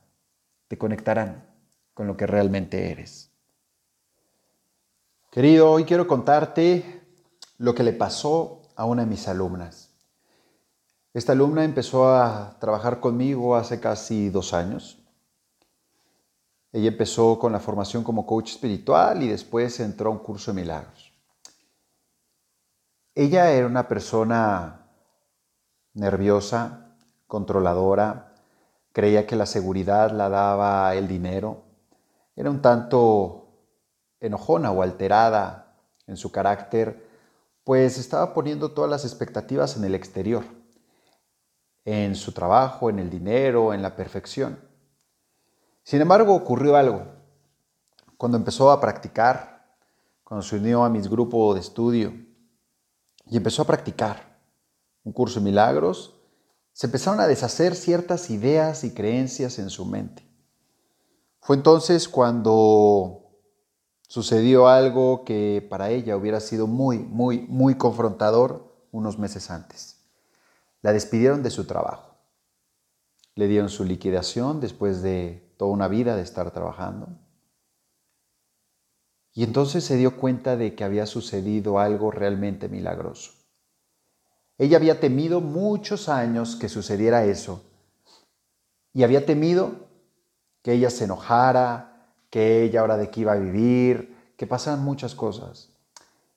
te 0.68 0.78
conectarán 0.78 1.46
con 1.94 2.08
lo 2.08 2.18
que 2.18 2.28
realmente 2.28 2.92
eres. 2.92 3.32
Querido, 5.36 5.70
hoy 5.70 5.84
quiero 5.84 6.08
contarte 6.08 7.04
lo 7.58 7.75
que 7.75 7.84
le 7.84 7.92
pasó 7.92 8.62
a 8.77 8.86
una 8.86 9.01
de 9.01 9.10
mis 9.10 9.27
alumnas. 9.27 9.89
Esta 11.13 11.34
alumna 11.34 11.65
empezó 11.65 12.08
a 12.08 12.56
trabajar 12.62 13.01
conmigo 13.01 13.58
hace 13.58 13.82
casi 13.82 14.30
dos 14.30 14.54
años. 14.54 14.98
Ella 16.72 16.88
empezó 16.88 17.38
con 17.38 17.51
la 17.51 17.60
formación 17.60 18.01
como 18.01 18.25
coach 18.25 18.51
espiritual 18.51 19.24
y 19.24 19.27
después 19.27 19.77
entró 19.82 20.10
a 20.10 20.13
un 20.13 20.20
curso 20.20 20.54
de 20.54 20.62
milagros. 20.62 21.12
Ella 23.13 23.51
era 23.51 23.68
una 23.68 23.89
persona 23.89 24.88
nerviosa, 25.96 26.96
controladora, 27.27 28.36
creía 28.94 29.27
que 29.27 29.36
la 29.36 29.48
seguridad 29.48 30.12
la 30.12 30.30
daba 30.30 30.96
el 30.96 31.10
dinero, 31.10 31.63
era 32.38 32.50
un 32.50 32.62
tanto 32.62 33.45
enojona 34.25 34.72
o 34.72 34.82
alterada 34.82 35.75
en 36.08 36.17
su 36.17 36.32
carácter, 36.32 37.08
pues 37.63 37.98
estaba 37.98 38.34
poniendo 38.34 38.72
todas 38.72 38.89
las 38.89 39.05
expectativas 39.05 39.75
en 39.77 39.84
el 39.86 39.96
exterior, 39.96 40.46
en 41.84 42.15
su 42.15 42.32
trabajo, 42.32 42.89
en 42.89 43.00
el 43.00 43.10
dinero, 43.10 43.74
en 43.74 43.82
la 43.82 43.96
perfección. 43.96 44.60
Sin 45.84 46.01
embargo, 46.01 46.34
ocurrió 46.34 46.75
algo. 46.75 47.05
Cuando 48.17 48.38
empezó 48.38 48.72
a 48.72 48.79
practicar, 48.79 49.65
cuando 50.24 50.44
se 50.44 50.55
unió 50.55 50.84
a 50.84 50.89
mis 50.89 51.08
grupos 51.08 51.55
de 51.55 51.62
estudio 51.62 52.13
y 53.27 53.38
empezó 53.38 53.62
a 53.62 53.67
practicar 53.67 54.39
un 55.03 55.13
curso 55.13 55.39
de 55.39 55.46
milagros, 55.46 56.15
se 56.74 56.88
empezaron 56.88 57.20
a 57.20 57.27
deshacer 57.27 57.75
ciertas 57.75 58.29
ideas 58.29 58.84
y 58.84 58.94
creencias 58.94 59.60
en 59.60 59.70
su 59.70 59.86
mente. 59.86 60.27
Fue 61.39 61.55
entonces 61.55 62.10
cuando 62.10 63.25
sucedió 64.16 64.70
algo 64.70 65.26
que 65.26 65.68
para 65.70 65.90
ella 65.90 66.16
hubiera 66.16 66.40
sido 66.40 66.68
muy, 66.68 67.00
muy, 67.00 67.40
muy 67.50 67.76
confrontador 67.76 68.74
unos 68.94 69.20
meses 69.20 69.52
antes. 69.52 69.98
La 70.82 70.94
despidieron 70.94 71.44
de 71.44 71.50
su 71.50 71.66
trabajo. 71.66 72.16
Le 73.36 73.50
dieron 73.50 73.68
su 73.68 73.84
liquidación 73.84 74.62
después 74.62 75.02
de 75.02 75.54
toda 75.58 75.72
una 75.72 75.90
vida 75.90 76.16
de 76.16 76.22
estar 76.22 76.50
trabajando. 76.52 77.10
Y 79.34 79.44
entonces 79.44 79.84
se 79.84 79.98
dio 79.98 80.16
cuenta 80.16 80.56
de 80.56 80.76
que 80.76 80.86
había 80.86 81.08
sucedido 81.08 81.78
algo 81.78 82.10
realmente 82.10 82.70
milagroso. 82.70 83.34
Ella 84.58 84.78
había 84.78 85.02
temido 85.02 85.42
muchos 85.42 86.08
años 86.08 86.56
que 86.56 86.70
sucediera 86.70 87.26
eso. 87.26 87.66
Y 88.94 89.04
había 89.04 89.26
temido 89.26 89.90
que 90.62 90.72
ella 90.72 90.90
se 90.90 91.04
enojara, 91.04 91.95
que 92.29 92.63
ella 92.63 92.82
ahora 92.82 92.98
de 92.98 93.10
qué 93.10 93.22
iba 93.22 93.34
a 93.34 93.38
vivir, 93.38 94.15
que 94.38 94.48
pasaran 94.48 94.84
muchas 94.84 95.15
cosas. 95.15 95.70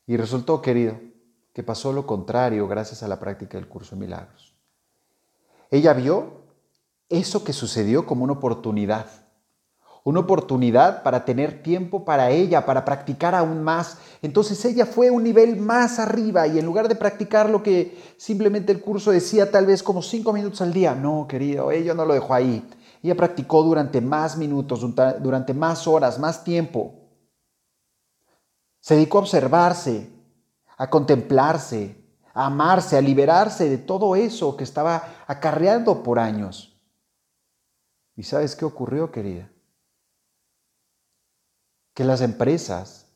Y 0.07 0.17
resultó, 0.17 0.63
querido, 0.63 0.99
que 1.53 1.63
pasó 1.63 1.93
lo 1.93 2.07
contrario 2.07 2.69
gracias 2.69 3.03
a 3.03 3.09
la 3.09 3.19
práctica 3.19 3.59
del 3.59 3.69
curso 3.69 3.97
de 3.97 4.01
milagros. 4.01 4.55
Ella 5.71 5.93
vio 5.93 6.43
eso 7.09 7.45
que 7.45 7.53
sucedió 7.53 8.07
como 8.07 8.25
una 8.25 8.35
oportunidad 8.35 9.07
una 10.09 10.21
oportunidad 10.21 11.03
para 11.03 11.27
tener 11.27 11.63
tiempo 11.63 12.07
para 12.07 12.31
ella, 12.31 12.65
para 12.65 12.83
practicar 12.83 13.35
aún 13.35 13.63
más. 13.63 13.99
Entonces 14.23 14.65
ella 14.65 14.87
fue 14.87 15.11
un 15.11 15.23
nivel 15.23 15.57
más 15.57 15.99
arriba 15.99 16.47
y 16.47 16.59
en 16.59 16.65
lugar 16.65 16.89
de 16.89 16.95
practicar 16.95 17.51
lo 17.51 17.63
que 17.63 17.95
simplemente 18.17 18.73
el 18.73 18.81
curso 18.81 19.11
decía 19.11 19.51
tal 19.51 19.67
vez 19.67 19.83
como 19.83 20.01
cinco 20.01 20.33
minutos 20.33 20.63
al 20.63 20.73
día, 20.73 20.95
no, 20.95 21.27
querido, 21.29 21.71
ella 21.71 21.93
no 21.93 22.07
lo 22.07 22.15
dejó 22.15 22.33
ahí. 22.33 22.67
Ella 23.09 23.17
practicó 23.17 23.63
durante 23.63 24.01
más 24.01 24.37
minutos, 24.37 24.85
durante 25.21 25.55
más 25.55 25.87
horas, 25.87 26.19
más 26.19 26.45
tiempo. 26.45 26.95
Se 28.81 28.95
dedicó 28.95 29.19
a 29.19 29.23
observarse, 29.23 30.11
a 30.77 30.91
contemplarse, 30.91 31.97
a 32.35 32.47
amarse, 32.47 32.97
a 32.97 33.01
liberarse 33.01 33.69
de 33.69 33.79
todo 33.79 34.15
eso 34.15 34.57
que 34.57 34.65
estaba 34.65 35.25
acarreando 35.27 36.03
por 36.03 36.19
años. 36.19 36.79
¿Y 38.15 38.23
sabes 38.23 38.55
qué 38.55 38.65
ocurrió, 38.65 39.11
querida? 39.11 39.51
que 41.99 42.05
las 42.05 42.21
empresas 42.21 43.09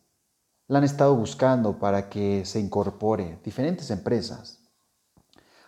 la 0.66 0.78
han 0.78 0.84
estado 0.84 1.14
buscando 1.14 1.78
para 1.78 2.08
que 2.08 2.44
se 2.44 2.58
incorpore, 2.58 3.38
diferentes 3.44 3.92
empresas, 3.92 4.58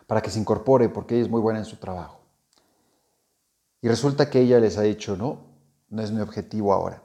para 0.08 0.20
que 0.20 0.30
se 0.30 0.40
incorpore 0.40 0.88
porque 0.88 1.14
ella 1.14 1.26
es 1.26 1.30
muy 1.30 1.40
buena 1.40 1.60
en 1.60 1.64
su 1.64 1.76
trabajo. 1.76 2.23
Y 3.84 3.88
resulta 3.88 4.30
que 4.30 4.40
ella 4.40 4.58
les 4.60 4.78
ha 4.78 4.80
dicho, 4.80 5.14
no, 5.14 5.40
no 5.90 6.00
es 6.00 6.10
mi 6.10 6.22
objetivo 6.22 6.72
ahora. 6.72 7.02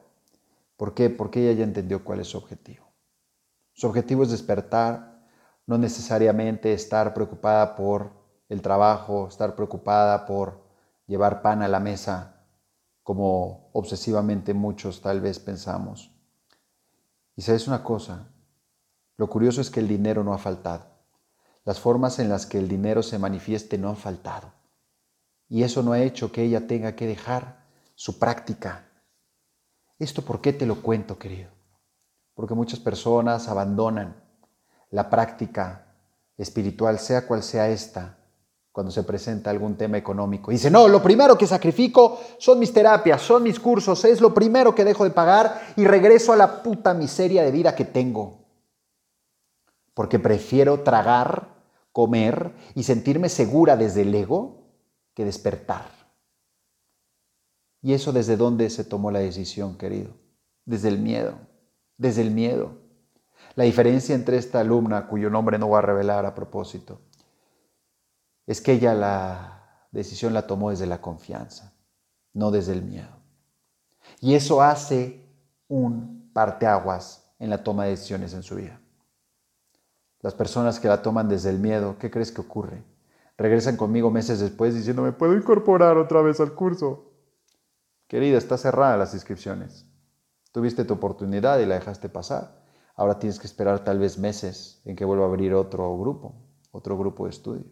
¿Por 0.78 0.94
qué? 0.94 1.10
Porque 1.10 1.42
ella 1.42 1.60
ya 1.60 1.64
entendió 1.66 2.06
cuál 2.06 2.22
es 2.22 2.28
su 2.28 2.38
objetivo. 2.38 2.88
Su 3.74 3.88
objetivo 3.88 4.24
es 4.24 4.32
despertar, 4.32 5.28
no 5.68 5.78
necesariamente 5.78 6.72
estar 6.72 7.14
preocupada 7.14 7.76
por 7.76 8.14
el 8.48 8.62
trabajo, 8.62 9.28
estar 9.28 9.58
preocupada 9.58 10.26
por 10.26 10.64
llevar 11.06 11.42
pan 11.42 11.64
a 11.64 11.68
la 11.68 11.82
mesa 11.82 12.46
como 13.04 13.72
obsesivamente 13.74 14.54
muchos 14.54 15.02
tal 15.02 15.20
vez 15.20 15.38
pensamos. 15.38 16.16
Y 17.36 17.42
sabes 17.42 17.68
una 17.68 17.84
cosa, 17.84 18.32
lo 19.18 19.30
curioso 19.30 19.60
es 19.60 19.70
que 19.70 19.82
el 19.82 19.90
dinero 19.90 20.24
no 20.24 20.34
ha 20.34 20.38
faltado. 20.38 20.86
Las 21.66 21.82
formas 21.82 22.20
en 22.20 22.30
las 22.30 22.46
que 22.46 22.58
el 22.58 22.70
dinero 22.70 23.04
se 23.04 23.20
manifieste 23.20 23.78
no 23.78 23.90
han 23.90 23.98
faltado. 23.98 24.59
Y 25.50 25.64
eso 25.64 25.82
no 25.82 25.94
ha 25.94 26.00
hecho 26.00 26.32
que 26.32 26.44
ella 26.44 26.68
tenga 26.68 26.96
que 26.96 27.08
dejar 27.08 27.66
su 27.96 28.20
práctica. 28.20 28.86
¿Esto 29.98 30.22
por 30.22 30.40
qué 30.40 30.54
te 30.54 30.68
lo 30.68 30.82
cuento, 30.82 31.18
querido? 31.18 31.50
Porque 32.36 32.54
muchas 32.54 32.80
personas 32.80 33.50
abandonan 33.50 34.24
la 34.92 35.10
práctica 35.10 35.88
espiritual, 36.38 37.00
sea 37.00 37.28
cual 37.28 37.44
sea 37.44 37.68
esta, 37.68 38.18
cuando 38.72 38.92
se 38.92 39.04
presenta 39.04 39.50
algún 39.50 39.76
tema 39.76 39.98
económico. 39.98 40.52
Dice, 40.52 40.70
no, 40.70 40.88
lo 40.88 41.02
primero 41.02 41.38
que 41.38 41.48
sacrifico 41.48 42.22
son 42.38 42.60
mis 42.60 42.72
terapias, 42.72 43.22
son 43.22 43.44
mis 43.44 43.60
cursos, 43.60 44.06
es 44.06 44.22
lo 44.22 44.34
primero 44.34 44.74
que 44.76 44.86
dejo 44.86 45.04
de 45.04 45.10
pagar 45.10 45.74
y 45.76 45.86
regreso 45.86 46.32
a 46.32 46.38
la 46.38 46.62
puta 46.64 46.94
miseria 46.94 47.44
de 47.44 47.52
vida 47.52 47.76
que 47.76 47.86
tengo. 47.86 48.46
Porque 49.96 50.20
prefiero 50.20 50.82
tragar, 50.82 51.58
comer 51.92 52.54
y 52.76 52.84
sentirme 52.84 53.28
segura 53.28 53.76
desde 53.76 54.04
el 54.04 54.14
ego 54.16 54.59
que 55.20 55.26
despertar. 55.26 55.92
¿Y 57.82 57.92
eso 57.92 58.14
desde 58.14 58.38
dónde 58.38 58.70
se 58.70 58.86
tomó 58.86 59.12
la 59.12 59.20
decisión, 59.20 59.78
querido? 59.78 60.14
Desde 60.64 60.88
el 60.88 60.98
miedo, 60.98 61.38
desde 61.98 62.22
el 62.22 62.32
miedo. 62.32 62.78
La 63.56 63.66
diferencia 63.66 64.16
entre 64.16 64.38
esta 64.38 64.62
alumna, 64.62 65.08
cuyo 65.08 65.30
nombre 65.30 65.60
no 65.60 65.68
voy 65.68 65.80
a 65.80 65.82
revelar 65.82 66.26
a 66.26 66.34
propósito, 66.34 67.02
es 68.48 68.62
que 68.62 68.72
ella 68.72 68.94
la 68.94 69.88
decisión 69.92 70.34
la 70.34 70.48
tomó 70.48 70.70
desde 70.70 70.86
la 70.86 71.02
confianza, 71.02 71.74
no 72.32 72.50
desde 72.50 72.72
el 72.72 72.82
miedo. 72.82 73.20
Y 74.22 74.36
eso 74.36 74.62
hace 74.62 75.28
un 75.68 76.32
parteaguas 76.32 77.30
en 77.40 77.50
la 77.50 77.62
toma 77.62 77.84
de 77.84 77.90
decisiones 77.90 78.34
en 78.34 78.44
su 78.44 78.56
vida. 78.56 78.80
Las 80.22 80.34
personas 80.34 80.80
que 80.80 80.88
la 80.88 81.02
toman 81.02 81.28
desde 81.28 81.50
el 81.50 81.60
miedo, 81.60 81.98
¿qué 82.00 82.10
crees 82.10 82.32
que 82.32 82.40
ocurre? 82.40 82.86
Regresan 83.40 83.78
conmigo 83.78 84.12
meses 84.12 84.42
después 84.42 84.76
diciendo, 84.76 85.02
¿me 85.02 85.14
puedo 85.14 85.34
incorporar 85.34 85.98
otra 85.98 86.22
vez 86.22 86.42
al 86.42 86.56
curso? 86.56 87.14
Querida, 88.06 88.38
está 88.38 88.58
cerrada 88.58 88.98
las 88.98 89.14
inscripciones. 89.14 89.86
Tuviste 90.52 90.84
tu 90.84 90.96
oportunidad 90.96 91.58
y 91.60 91.66
la 91.66 91.76
dejaste 91.76 92.10
pasar. 92.10 92.66
Ahora 92.96 93.18
tienes 93.18 93.40
que 93.40 93.48
esperar 93.48 93.86
tal 93.86 93.98
vez 93.98 94.18
meses 94.18 94.82
en 94.84 94.98
que 94.98 95.06
vuelva 95.06 95.24
a 95.24 95.30
abrir 95.30 95.54
otro 95.54 95.98
grupo, 95.98 96.36
otro 96.72 96.98
grupo 96.98 97.24
de 97.24 97.30
estudio. 97.30 97.66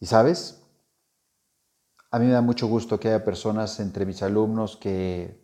Y 0.00 0.06
sabes, 0.06 0.60
a 2.10 2.18
mí 2.18 2.26
me 2.26 2.32
da 2.32 2.40
mucho 2.40 2.66
gusto 2.66 2.98
que 2.98 3.06
haya 3.06 3.24
personas 3.24 3.78
entre 3.78 4.04
mis 4.04 4.20
alumnos 4.20 4.76
que 4.76 5.40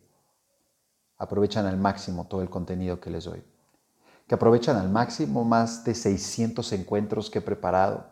aprovechan 1.17 1.65
al 1.65 1.77
máximo 1.77 2.27
todo 2.27 2.41
el 2.41 2.49
contenido 2.49 2.99
que 2.99 3.09
les 3.09 3.23
doy 3.23 3.41
que 4.27 4.35
aprovechan 4.35 4.75
al 4.75 4.89
máximo 4.89 5.45
más 5.45 5.83
de 5.85 5.95
600 5.95 6.73
encuentros 6.73 7.29
que 7.29 7.39
he 7.39 7.41
preparado 7.41 8.07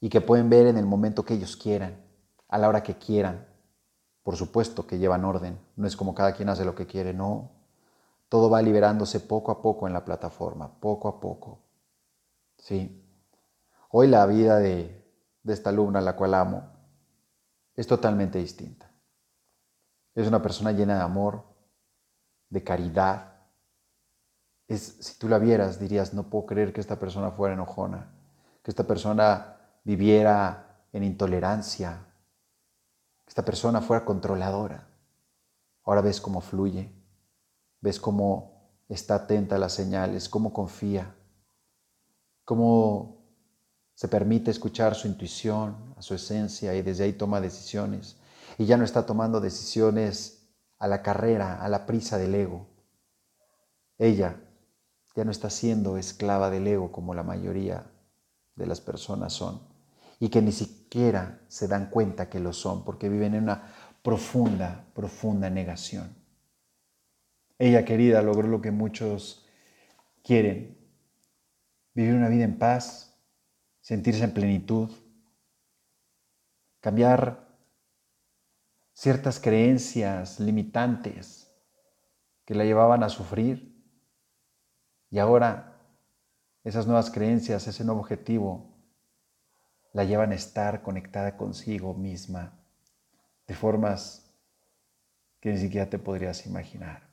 y 0.00 0.08
que 0.08 0.20
pueden 0.20 0.48
ver 0.48 0.66
en 0.66 0.78
el 0.78 0.86
momento 0.86 1.24
que 1.24 1.34
ellos 1.34 1.56
quieran, 1.56 2.00
a 2.48 2.58
la 2.58 2.68
hora 2.68 2.82
que 2.82 2.96
quieran. 2.96 3.46
Por 4.22 4.36
supuesto 4.36 4.86
que 4.86 4.98
llevan 4.98 5.24
orden, 5.24 5.58
no 5.76 5.86
es 5.86 5.96
como 5.96 6.14
cada 6.14 6.32
quien 6.32 6.48
hace 6.48 6.64
lo 6.64 6.74
que 6.74 6.86
quiere, 6.86 7.12
no. 7.12 7.50
Todo 8.28 8.48
va 8.48 8.62
liberándose 8.62 9.20
poco 9.20 9.52
a 9.52 9.60
poco 9.60 9.86
en 9.86 9.92
la 9.92 10.04
plataforma, 10.04 10.72
poco 10.80 11.08
a 11.08 11.20
poco. 11.20 11.60
Sí. 12.56 13.04
Hoy 13.90 14.08
la 14.08 14.24
vida 14.24 14.58
de, 14.58 15.04
de 15.42 15.52
esta 15.52 15.68
alumna, 15.68 16.00
la 16.00 16.16
cual 16.16 16.32
amo, 16.34 16.62
es 17.76 17.86
totalmente 17.86 18.38
distinta. 18.38 18.90
Es 20.14 20.26
una 20.26 20.40
persona 20.40 20.72
llena 20.72 20.96
de 20.96 21.02
amor, 21.02 21.44
de 22.48 22.62
caridad, 22.64 23.31
si 24.78 25.18
tú 25.18 25.28
la 25.28 25.38
vieras, 25.38 25.78
dirías, 25.78 26.14
no 26.14 26.30
puedo 26.30 26.46
creer 26.46 26.72
que 26.72 26.80
esta 26.80 26.98
persona 26.98 27.30
fuera 27.30 27.54
enojona, 27.54 28.12
que 28.62 28.70
esta 28.70 28.86
persona 28.86 29.56
viviera 29.84 30.86
en 30.92 31.04
intolerancia, 31.04 32.06
que 33.24 33.30
esta 33.30 33.44
persona 33.44 33.80
fuera 33.80 34.04
controladora. 34.04 34.88
Ahora 35.84 36.00
ves 36.00 36.20
cómo 36.20 36.40
fluye, 36.40 36.92
ves 37.80 37.98
cómo 37.98 38.52
está 38.88 39.16
atenta 39.16 39.56
a 39.56 39.58
las 39.58 39.72
señales, 39.72 40.28
cómo 40.28 40.52
confía, 40.52 41.14
cómo 42.44 43.22
se 43.94 44.08
permite 44.08 44.50
escuchar 44.50 44.94
su 44.94 45.08
intuición, 45.08 45.94
a 45.96 46.02
su 46.02 46.14
esencia 46.14 46.74
y 46.74 46.82
desde 46.82 47.04
ahí 47.04 47.12
toma 47.12 47.40
decisiones. 47.40 48.16
Y 48.58 48.66
ya 48.66 48.76
no 48.76 48.84
está 48.84 49.06
tomando 49.06 49.40
decisiones 49.40 50.48
a 50.78 50.86
la 50.88 51.02
carrera, 51.02 51.62
a 51.62 51.68
la 51.68 51.86
prisa 51.86 52.18
del 52.18 52.34
ego. 52.34 52.66
Ella 53.98 54.36
ya 55.14 55.24
no 55.24 55.30
está 55.30 55.50
siendo 55.50 55.98
esclava 55.98 56.50
del 56.50 56.66
ego 56.66 56.92
como 56.92 57.14
la 57.14 57.22
mayoría 57.22 57.86
de 58.56 58.66
las 58.66 58.80
personas 58.80 59.32
son 59.32 59.60
y 60.18 60.28
que 60.28 60.40
ni 60.40 60.52
siquiera 60.52 61.40
se 61.48 61.68
dan 61.68 61.90
cuenta 61.90 62.30
que 62.30 62.40
lo 62.40 62.52
son 62.52 62.84
porque 62.84 63.08
viven 63.08 63.34
en 63.34 63.44
una 63.44 63.72
profunda, 64.02 64.84
profunda 64.94 65.50
negación. 65.50 66.14
Ella 67.58 67.84
querida 67.84 68.22
logró 68.22 68.48
lo 68.48 68.60
que 68.60 68.70
muchos 68.70 69.46
quieren, 70.24 70.78
vivir 71.94 72.14
una 72.14 72.28
vida 72.28 72.44
en 72.44 72.58
paz, 72.58 73.16
sentirse 73.80 74.24
en 74.24 74.32
plenitud, 74.32 74.90
cambiar 76.80 77.48
ciertas 78.92 79.38
creencias 79.38 80.40
limitantes 80.40 81.52
que 82.44 82.54
la 82.54 82.64
llevaban 82.64 83.02
a 83.02 83.08
sufrir 83.08 83.71
y 85.12 85.18
ahora 85.18 85.78
esas 86.64 86.86
nuevas 86.86 87.10
creencias, 87.10 87.68
ese 87.68 87.84
nuevo 87.84 88.00
objetivo, 88.00 88.72
la 89.92 90.04
llevan 90.04 90.32
a 90.32 90.36
estar 90.36 90.82
conectada 90.82 91.36
consigo 91.36 91.92
misma 91.92 92.58
de 93.46 93.54
formas 93.54 94.34
que 95.38 95.50
ni 95.50 95.58
siquiera 95.58 95.90
te 95.90 95.98
podrías 95.98 96.46
imaginar. 96.46 97.06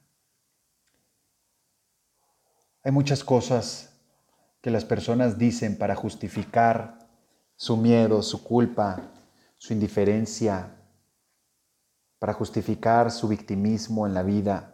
Hay 2.83 2.93
muchas 2.93 3.21
cosas 3.21 3.93
que 4.62 4.71
las 4.71 4.85
personas 4.85 5.38
dicen 5.38 5.77
para 5.77 5.93
justificar 5.93 6.99
su 7.57 7.75
miedo, 7.75 8.23
su 8.23 8.45
culpa, 8.45 9.12
su 9.57 9.73
indiferencia, 9.73 10.73
para 12.17 12.31
justificar 12.31 13.12
su 13.12 13.27
victimismo 13.27 14.07
en 14.07 14.13
la 14.13 14.23
vida, 14.23 14.73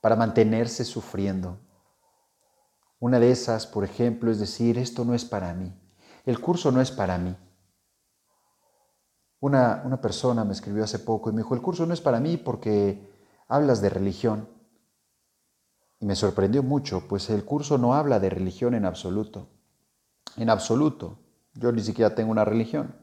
para 0.00 0.16
mantenerse 0.16 0.84
sufriendo. 0.84 1.60
Una 3.00 3.20
de 3.20 3.30
esas, 3.30 3.66
por 3.66 3.84
ejemplo, 3.84 4.30
es 4.30 4.38
decir, 4.38 4.78
esto 4.78 5.04
no 5.04 5.14
es 5.14 5.24
para 5.24 5.54
mí, 5.54 5.72
el 6.24 6.40
curso 6.40 6.72
no 6.72 6.80
es 6.80 6.90
para 6.90 7.18
mí. 7.18 7.36
Una, 9.40 9.82
una 9.84 10.00
persona 10.00 10.44
me 10.44 10.52
escribió 10.52 10.82
hace 10.82 10.98
poco 10.98 11.30
y 11.30 11.32
me 11.32 11.42
dijo, 11.42 11.54
el 11.54 11.62
curso 11.62 11.86
no 11.86 11.94
es 11.94 12.00
para 12.00 12.18
mí 12.18 12.36
porque 12.36 13.08
hablas 13.46 13.80
de 13.80 13.88
religión. 13.88 14.48
Y 16.00 16.06
me 16.06 16.16
sorprendió 16.16 16.62
mucho, 16.62 17.06
pues 17.08 17.30
el 17.30 17.44
curso 17.44 17.78
no 17.78 17.94
habla 17.94 18.20
de 18.20 18.30
religión 18.30 18.74
en 18.74 18.84
absoluto. 18.84 19.48
En 20.36 20.50
absoluto. 20.50 21.18
Yo 21.54 21.72
ni 21.72 21.82
siquiera 21.82 22.14
tengo 22.14 22.30
una 22.30 22.44
religión. 22.44 22.94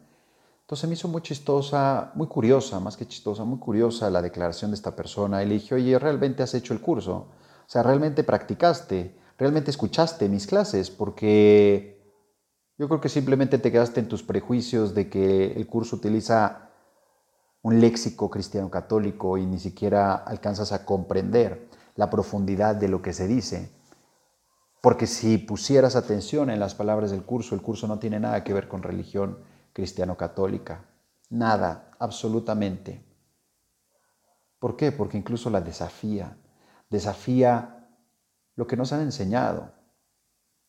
Entonces 0.62 0.89
me 0.89 0.95
hizo 0.95 1.08
muy 1.08 1.21
chistosa, 1.21 2.12
muy 2.15 2.27
curiosa, 2.27 2.79
más 2.79 2.97
que 2.97 3.05
chistosa, 3.05 3.43
muy 3.43 3.60
curiosa 3.60 4.10
la 4.10 4.21
declaración 4.21 4.71
de 4.71 4.75
esta 4.75 4.95
persona. 4.95 5.43
Y 5.43 5.49
dije, 5.49 5.75
oye, 5.75 5.99
¿realmente 5.99 6.41
has 6.41 6.53
hecho 6.53 6.73
el 6.73 6.81
curso? 6.81 7.13
O 7.13 7.67
sea, 7.67 7.84
¿realmente 7.84 8.23
practicaste? 8.23 9.15
Realmente 9.38 9.71
escuchaste 9.71 10.30
mis 10.30 10.48
clases, 10.48 10.89
porque 10.89 11.95
yo 12.78 12.88
creo 12.88 13.02
que 13.02 13.10
simplemente 13.10 13.58
te 13.58 13.71
quedaste 13.71 14.00
en 14.00 14.08
tus 14.08 14.24
prejuicios 14.24 14.93
de 14.93 15.10
que 15.10 15.54
el 15.54 15.67
curso 15.67 15.95
utiliza 15.95 16.69
un 17.62 17.82
léxico 17.82 18.30
cristiano 18.30 18.69
católico 18.69 19.38
y 19.38 19.45
ni 19.45 19.60
siquiera 19.60 20.15
alcanzas 20.15 20.71
a 20.71 20.86
comprender 20.86 21.67
la 21.95 22.10
profundidad 22.10 22.76
de 22.76 22.89
lo 22.89 23.02
que 23.02 23.13
se 23.13 23.28
dice. 23.28 23.71
Porque 24.82 25.08
si 25.08 25.39
pusieras 25.39 25.95
atención 25.95 26.52
en 26.52 26.60
las 26.60 26.76
palabras 26.76 27.10
del 27.10 27.24
curso, 27.24 27.56
el 27.56 27.62
curso 27.62 27.88
no 27.88 27.98
tiene 27.98 28.19
nada 28.19 28.43
que 28.43 28.54
ver 28.54 28.67
con 28.67 28.84
religión 28.84 29.39
cristiano-católica. 29.74 30.86
Nada, 31.32 31.89
absolutamente. 31.98 33.04
¿Por 34.60 34.76
qué? 34.78 34.91
Porque 34.91 35.17
incluso 35.17 35.50
la 35.50 35.62
desafía. 35.62 36.38
Desafía 36.89 37.74
lo 38.55 38.67
que 38.67 38.77
nos 38.77 38.93
han 38.93 39.01
enseñado. 39.01 39.71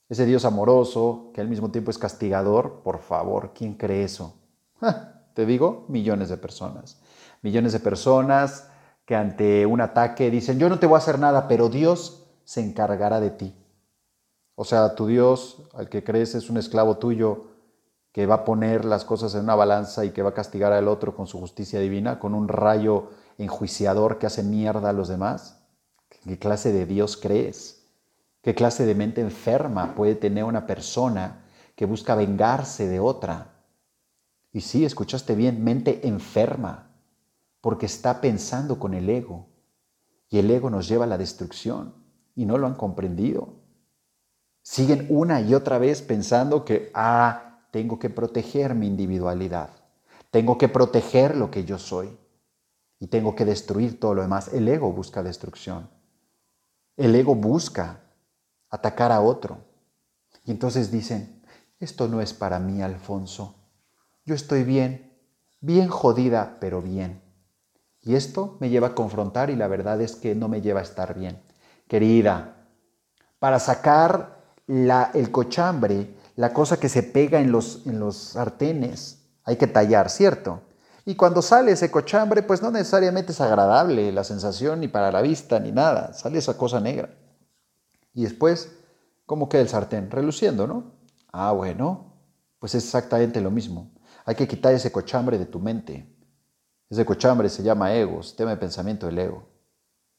Ese 0.09 0.25
Dios 0.25 0.45
amoroso, 0.45 1.31
que 1.35 1.41
al 1.41 1.49
mismo 1.49 1.71
tiempo 1.71 1.91
es 1.91 1.99
castigador, 1.99 2.83
por 2.83 3.01
favor, 3.01 3.53
¿quién 3.55 3.75
cree 3.75 4.05
eso? 4.05 4.35
Te 5.35 5.47
digo, 5.47 5.85
millones 5.89 6.29
de 6.29 6.37
personas. 6.37 7.01
Millones 7.43 7.73
de 7.73 7.81
personas 7.81 8.69
que 9.05 9.17
ante 9.17 9.67
un 9.67 9.81
ataque 9.81 10.31
dicen, 10.31 10.59
yo 10.59 10.69
no 10.69 10.79
te 10.79 10.87
voy 10.87 10.97
a 10.97 10.99
hacer 10.99 11.19
nada, 11.19 11.47
pero 11.47 11.69
Dios 11.69 12.27
se 12.45 12.61
encargará 12.61 13.21
de 13.21 13.31
ti. 13.31 13.55
O 14.57 14.65
sea, 14.65 14.95
tu 14.95 15.07
Dios, 15.07 15.69
al 15.75 15.89
que 15.89 16.03
crees, 16.03 16.35
es 16.35 16.49
un 16.51 16.57
esclavo 16.57 16.97
tuyo 16.97 17.49
que 18.13 18.25
va 18.25 18.37
a 18.37 18.45
poner 18.45 18.87
las 18.87 19.05
cosas 19.05 19.35
en 19.35 19.43
una 19.43 19.55
balanza 19.55 20.07
y 20.07 20.11
que 20.11 20.23
va 20.23 20.31
a 20.31 20.35
castigar 20.35 20.73
al 20.73 20.89
otro 20.89 21.15
con 21.15 21.27
su 21.27 21.39
justicia 21.39 21.79
divina, 21.79 22.19
con 22.19 22.35
un 22.35 22.49
rayo 22.49 23.11
enjuiciador 23.37 24.19
que 24.19 24.27
hace 24.27 24.43
mierda 24.43 24.89
a 24.89 24.95
los 24.95 25.09
demás. 25.09 25.63
¿Qué 26.09 26.39
clase 26.39 26.73
de 26.73 26.87
Dios 26.87 27.19
crees? 27.19 27.76
¿Qué 28.47 28.55
clase 28.55 28.87
de 28.87 28.95
mente 28.95 29.21
enferma 29.23 29.97
puede 29.97 30.15
tener 30.15 30.45
una 30.45 30.69
persona 30.69 31.43
que 31.75 31.85
busca 31.85 32.15
vengarse 32.15 32.87
de 32.87 33.01
otra? 33.01 33.57
Y 34.53 34.61
sí, 34.61 34.85
escuchaste 34.85 35.35
bien, 35.35 35.65
mente 35.65 36.07
enferma, 36.07 36.93
porque 37.61 37.87
está 37.87 38.21
pensando 38.21 38.79
con 38.79 38.95
el 38.95 39.11
ego. 39.11 39.49
Y 40.29 40.39
el 40.39 40.49
ego 40.49 40.71
nos 40.71 40.87
lleva 40.87 41.07
a 41.07 41.09
la 41.09 41.19
destrucción 41.19 41.95
y 42.37 42.47
no 42.47 42.57
lo 42.57 42.69
han 42.69 42.77
comprendido. 42.77 43.55
Siguen 44.63 45.09
una 45.11 45.41
y 45.41 45.53
otra 45.53 45.79
vez 45.79 46.01
pensando 46.01 46.65
que, 46.65 46.93
ah, 46.95 47.67
tengo 47.73 47.99
que 47.99 48.11
proteger 48.11 48.77
mi 48.77 48.87
individualidad, 48.87 49.71
tengo 50.31 50.57
que 50.57 50.69
proteger 50.69 51.37
lo 51.37 51.51
que 51.51 51.65
yo 51.65 51.79
soy 51.79 52.17
y 53.01 53.09
tengo 53.09 53.35
que 53.35 53.45
destruir 53.45 53.99
todo 53.99 54.15
lo 54.15 54.23
demás. 54.23 54.53
El 54.55 54.69
ego 54.69 54.93
busca 54.93 55.25
destrucción. 55.25 55.91
El 56.97 57.13
ego 57.17 57.35
busca 57.35 58.06
atacar 58.71 59.13
a 59.13 59.21
otro. 59.21 59.59
Y 60.45 60.51
entonces 60.51 60.91
dicen, 60.91 61.43
esto 61.79 62.09
no 62.09 62.21
es 62.21 62.33
para 62.33 62.59
mí, 62.59 62.83
Alfonso. 62.83 63.55
Yo 64.25 64.35
estoy 64.35 64.65
bien, 64.65 65.13
bien 65.61 65.89
jodida, 65.89 66.59
pero 66.61 66.81
bien. 66.83 67.23
Y 68.03 68.15
esto 68.15 68.57
me 68.61 68.71
lleva 68.71 68.89
a 68.89 68.95
confrontar 68.95 69.51
y 69.51 69.57
la 69.57 69.69
verdad 69.69 70.01
es 70.01 70.15
que 70.17 70.35
no 70.35 70.49
me 70.49 70.61
lleva 70.63 70.81
a 70.81 70.85
estar 70.85 71.15
bien. 71.15 71.43
Querida, 71.89 72.69
para 73.39 73.59
sacar 73.59 74.37
la, 74.67 75.11
el 75.15 75.31
cochambre, 75.31 76.15
la 76.37 76.53
cosa 76.53 76.79
que 76.79 76.89
se 76.89 77.03
pega 77.03 77.41
en 77.41 77.51
los, 77.51 77.87
en 77.87 77.99
los 77.99 78.17
sartenes, 78.17 79.23
hay 79.45 79.57
que 79.57 79.67
tallar, 79.67 80.11
¿cierto? 80.11 80.63
Y 81.05 81.15
cuando 81.15 81.41
sale 81.41 81.73
ese 81.73 81.91
cochambre, 81.91 82.43
pues 82.43 82.63
no 82.63 82.71
necesariamente 82.71 83.33
es 83.33 83.41
agradable 83.41 84.11
la 84.13 84.25
sensación 84.25 84.81
ni 84.81 84.89
para 84.89 85.13
la 85.13 85.23
vista 85.23 85.61
ni 85.61 85.71
nada. 85.71 86.13
Sale 86.13 86.39
esa 86.39 86.57
cosa 86.57 86.81
negra. 86.81 87.11
Y 88.17 88.23
después, 88.23 88.75
¿cómo 89.27 89.47
queda 89.51 89.61
el 89.61 89.69
sartén? 89.69 90.11
Reluciendo, 90.11 90.67
¿no? 90.67 90.95
Ah, 91.31 91.53
bueno, 91.53 92.15
pues 92.59 92.75
es 92.75 92.83
exactamente 92.83 93.43
lo 93.43 93.51
mismo. 93.51 93.91
Hay 94.25 94.35
que 94.35 94.49
quitar 94.49 94.73
ese 94.73 94.91
cochambre 94.91 95.37
de 95.37 95.45
tu 95.45 95.61
mente. 95.61 96.11
Ese 96.89 97.05
cochambre 97.05 97.51
se 97.51 97.63
llama 97.63 97.93
ego, 97.93 98.23
sistema 98.23 98.53
de 98.53 98.57
pensamiento 98.57 99.05
del 99.05 99.19
ego. 99.19 99.47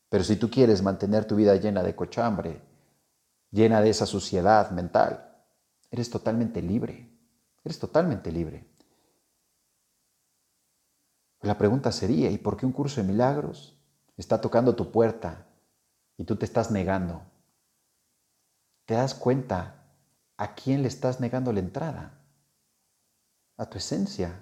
Pero 0.09 0.23
si 0.23 0.35
tú 0.35 0.47
quieres 0.47 0.83
mantener 0.83 1.25
tu 1.25 1.35
vida 1.35 1.55
llena 1.55 1.81
de 1.81 1.95
cochambre, 1.95 2.61
llena 3.49 3.81
de 3.81 3.89
esa 3.89 4.05
suciedad 4.05 4.69
mental, 4.69 5.35
eres 5.89 6.11
totalmente 6.11 6.61
libre. 6.61 7.09
Eres 7.63 7.79
totalmente 7.79 8.31
libre. 8.31 8.63
La 11.41 11.57
pregunta 11.57 11.91
sería, 11.91 12.29
¿y 12.29 12.37
por 12.37 12.57
qué 12.57 12.67
un 12.67 12.73
curso 12.73 13.01
de 13.01 13.07
milagros 13.07 13.75
está 14.17 14.39
tocando 14.39 14.75
tu 14.75 14.91
puerta 14.91 15.47
y 16.15 16.25
tú 16.25 16.35
te 16.35 16.45
estás 16.45 16.69
negando? 16.69 17.23
¿Te 18.87 18.93
das 18.93 19.13
cuenta 19.13 19.83
a 20.37 20.55
quién 20.55 20.81
le 20.81 20.87
estás 20.87 21.19
negando 21.19 21.51
la 21.51 21.59
entrada? 21.59 22.21
A 23.57 23.65
tu 23.65 23.77
esencia, 23.77 24.41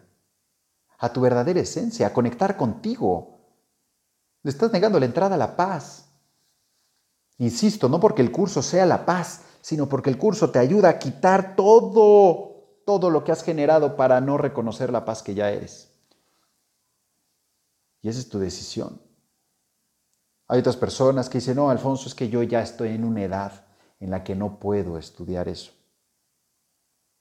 a 1.00 1.12
tu 1.12 1.20
verdadera 1.20 1.60
esencia, 1.60 2.06
a 2.06 2.14
conectar 2.14 2.56
contigo. 2.56 3.40
Le 4.44 4.52
estás 4.52 4.72
negando 4.72 5.00
la 5.00 5.08
entrada 5.08 5.34
a 5.34 5.40
la 5.40 5.56
paz. 5.56 6.06
Insisto, 7.40 7.90
no 7.90 8.00
porque 8.00 8.22
el 8.22 8.32
curso 8.32 8.62
sea 8.62 8.86
la 8.86 9.04
paz, 9.04 9.42
sino 9.62 9.90
porque 9.90 10.12
el 10.12 10.20
curso 10.20 10.52
te 10.52 10.60
ayuda 10.60 10.90
a 10.90 11.00
quitar 11.00 11.56
todo, 11.56 12.82
todo 12.86 13.10
lo 13.10 13.24
que 13.24 13.32
has 13.32 13.44
generado 13.44 13.96
para 13.96 14.22
no 14.22 14.38
reconocer 14.38 14.92
la 14.92 15.06
paz 15.06 15.24
que 15.24 15.34
ya 15.34 15.50
eres. 15.50 15.92
Y 18.04 18.10
esa 18.10 18.20
es 18.20 18.30
tu 18.30 18.38
decisión. 18.38 19.02
Hay 20.48 20.60
otras 20.60 20.78
personas 20.78 21.30
que 21.30 21.40
dicen, 21.40 21.56
no, 21.56 21.72
Alfonso, 21.72 22.08
es 22.08 22.14
que 22.14 22.30
yo 22.30 22.44
ya 22.44 22.62
estoy 22.62 22.90
en 22.90 23.06
una 23.06 23.24
edad 23.24 23.65
en 24.00 24.12
la 24.12 24.24
que 24.24 24.36
no 24.36 24.60
puedo 24.60 24.98
estudiar 24.98 25.48
eso. 25.48 25.72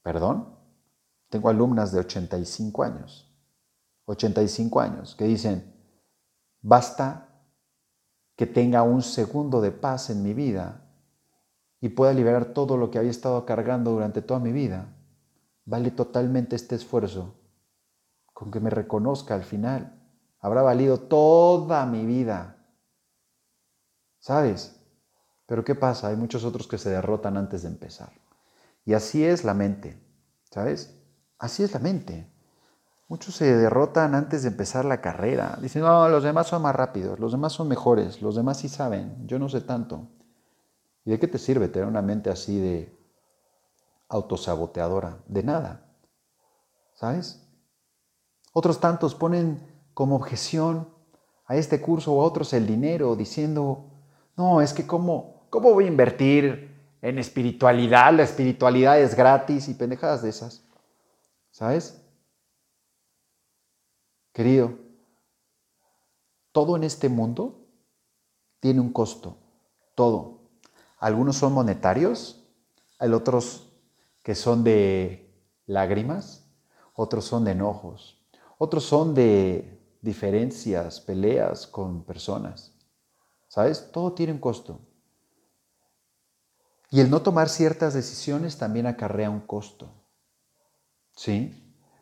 ¿Perdón? 0.02 0.56
Tengo 1.28 1.48
alumnas 1.48 1.92
de 1.92 2.00
85 2.00 2.82
años, 2.82 3.32
85 4.06 4.80
años, 4.80 5.14
que 5.14 5.24
dicen, 5.24 5.74
basta 6.60 7.28
que 8.36 8.46
tenga 8.46 8.82
un 8.82 9.02
segundo 9.02 9.60
de 9.60 9.70
paz 9.70 10.10
en 10.10 10.22
mi 10.22 10.34
vida 10.34 10.82
y 11.80 11.90
pueda 11.90 12.12
liberar 12.12 12.46
todo 12.46 12.76
lo 12.76 12.90
que 12.90 12.98
había 12.98 13.10
estado 13.10 13.44
cargando 13.46 13.92
durante 13.92 14.22
toda 14.22 14.40
mi 14.40 14.52
vida. 14.52 14.86
Vale 15.64 15.90
totalmente 15.90 16.56
este 16.56 16.74
esfuerzo 16.74 17.34
con 18.32 18.50
que 18.50 18.60
me 18.60 18.70
reconozca 18.70 19.34
al 19.34 19.44
final 19.44 20.00
habrá 20.40 20.60
valido 20.60 21.00
toda 21.00 21.86
mi 21.86 22.04
vida. 22.04 22.58
¿Sabes? 24.18 24.83
Pero 25.46 25.64
¿qué 25.64 25.74
pasa? 25.74 26.08
Hay 26.08 26.16
muchos 26.16 26.44
otros 26.44 26.66
que 26.66 26.78
se 26.78 26.90
derrotan 26.90 27.36
antes 27.36 27.62
de 27.62 27.68
empezar. 27.68 28.12
Y 28.84 28.94
así 28.94 29.24
es 29.24 29.44
la 29.44 29.54
mente, 29.54 29.98
¿sabes? 30.50 30.94
Así 31.38 31.62
es 31.62 31.72
la 31.72 31.80
mente. 31.80 32.30
Muchos 33.08 33.36
se 33.36 33.54
derrotan 33.54 34.14
antes 34.14 34.42
de 34.42 34.48
empezar 34.48 34.84
la 34.84 35.00
carrera. 35.00 35.58
Dicen, 35.60 35.82
no, 35.82 36.08
los 36.08 36.22
demás 36.22 36.46
son 36.46 36.62
más 36.62 36.74
rápidos, 36.74 37.18
los 37.18 37.32
demás 37.32 37.52
son 37.52 37.68
mejores, 37.68 38.22
los 38.22 38.34
demás 38.34 38.58
sí 38.58 38.68
saben, 38.68 39.26
yo 39.26 39.38
no 39.38 39.48
sé 39.48 39.60
tanto. 39.60 40.08
¿Y 41.04 41.10
de 41.10 41.18
qué 41.18 41.28
te 41.28 41.38
sirve 41.38 41.68
tener 41.68 41.86
una 41.86 42.00
mente 42.00 42.30
así 42.30 42.58
de 42.58 42.96
autosaboteadora? 44.08 45.18
De 45.26 45.42
nada. 45.42 45.84
¿Sabes? 46.94 47.46
Otros 48.52 48.80
tantos 48.80 49.14
ponen 49.14 49.60
como 49.92 50.16
objeción 50.16 50.88
a 51.46 51.56
este 51.56 51.80
curso 51.82 52.14
o 52.14 52.22
a 52.22 52.24
otros 52.24 52.54
el 52.54 52.66
dinero, 52.66 53.16
diciendo, 53.16 53.90
no, 54.36 54.60
es 54.62 54.72
que 54.72 54.86
cómo, 54.86 55.33
cómo 55.54 55.72
voy 55.72 55.84
a 55.84 55.86
invertir 55.86 56.68
en 57.00 57.16
espiritualidad, 57.16 58.12
la 58.12 58.24
espiritualidad 58.24 59.00
es 59.00 59.14
gratis 59.14 59.68
y 59.68 59.74
pendejadas 59.74 60.20
de 60.20 60.30
esas. 60.30 60.64
¿Sabes? 61.52 62.02
Querido, 64.32 64.76
todo 66.50 66.74
en 66.74 66.82
este 66.82 67.08
mundo 67.08 67.68
tiene 68.58 68.80
un 68.80 68.92
costo, 68.92 69.36
todo. 69.94 70.40
Algunos 70.98 71.36
son 71.36 71.52
monetarios, 71.52 72.44
hay 72.98 73.12
otros 73.12 73.70
que 74.24 74.34
son 74.34 74.64
de 74.64 75.32
lágrimas, 75.66 76.50
otros 76.94 77.26
son 77.26 77.44
de 77.44 77.52
enojos, 77.52 78.20
otros 78.58 78.82
son 78.82 79.14
de 79.14 79.80
diferencias, 80.00 81.00
peleas 81.00 81.68
con 81.68 82.02
personas. 82.02 82.72
¿Sabes? 83.46 83.92
Todo 83.92 84.14
tiene 84.14 84.32
un 84.32 84.40
costo. 84.40 84.80
Y 86.94 87.00
el 87.00 87.10
no 87.10 87.22
tomar 87.22 87.48
ciertas 87.48 87.92
decisiones 87.92 88.56
también 88.56 88.86
acarrea 88.86 89.28
un 89.28 89.40
costo. 89.40 89.90
¿Sí? 91.16 91.52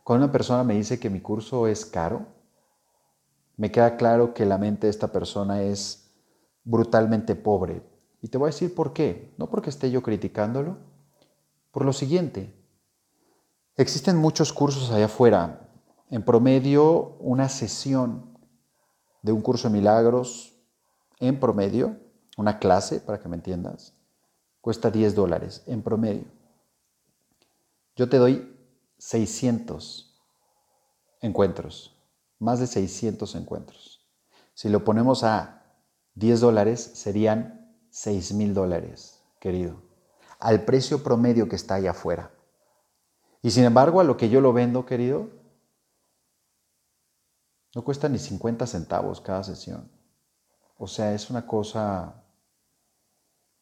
Cuando 0.04 0.26
una 0.26 0.32
persona 0.32 0.64
me 0.64 0.74
dice 0.74 1.00
que 1.00 1.08
mi 1.08 1.22
curso 1.22 1.66
es 1.66 1.86
caro, 1.86 2.26
me 3.56 3.72
queda 3.72 3.96
claro 3.96 4.34
que 4.34 4.44
la 4.44 4.58
mente 4.58 4.86
de 4.86 4.90
esta 4.90 5.10
persona 5.10 5.62
es 5.62 6.12
brutalmente 6.62 7.34
pobre. 7.34 7.82
Y 8.20 8.28
te 8.28 8.36
voy 8.36 8.48
a 8.48 8.52
decir 8.52 8.74
por 8.74 8.92
qué. 8.92 9.32
No 9.38 9.48
porque 9.48 9.70
esté 9.70 9.90
yo 9.90 10.02
criticándolo, 10.02 10.76
por 11.70 11.86
lo 11.86 11.94
siguiente. 11.94 12.54
Existen 13.76 14.18
muchos 14.18 14.52
cursos 14.52 14.90
allá 14.90 15.06
afuera 15.06 15.70
en 16.10 16.22
promedio, 16.22 17.16
una 17.18 17.48
sesión 17.48 18.38
de 19.22 19.32
un 19.32 19.40
curso 19.40 19.68
de 19.68 19.72
milagros, 19.72 20.52
en 21.18 21.40
promedio, 21.40 21.96
una 22.36 22.58
clase, 22.58 23.00
para 23.00 23.20
que 23.20 23.30
me 23.30 23.36
entiendas, 23.36 23.94
cuesta 24.62 24.90
10 24.90 25.14
dólares, 25.14 25.62
en 25.66 25.82
promedio. 25.82 26.24
Yo 27.94 28.08
te 28.08 28.16
doy 28.16 28.56
600 28.96 30.18
encuentros, 31.20 31.94
más 32.38 32.60
de 32.60 32.66
600 32.66 33.34
encuentros. 33.34 34.06
Si 34.54 34.70
lo 34.70 34.84
ponemos 34.84 35.24
a 35.24 35.62
10 36.14 36.40
dólares, 36.40 36.80
serían 36.94 37.76
6 37.90 38.32
mil 38.34 38.54
dólares, 38.54 39.22
querido, 39.40 39.82
al 40.38 40.64
precio 40.64 41.02
promedio 41.02 41.48
que 41.48 41.56
está 41.56 41.74
allá 41.74 41.90
afuera. 41.90 42.30
Y 43.42 43.50
sin 43.50 43.64
embargo, 43.64 44.00
a 44.00 44.04
lo 44.04 44.16
que 44.16 44.30
yo 44.30 44.40
lo 44.40 44.52
vendo, 44.52 44.86
querido, 44.86 45.28
no 47.74 47.82
cuesta 47.82 48.08
ni 48.08 48.18
50 48.18 48.66
centavos 48.66 49.20
cada 49.20 49.42
sesión. 49.42 49.90
O 50.78 50.86
sea, 50.86 51.12
es 51.14 51.30
una 51.30 51.46
cosa... 51.46 52.21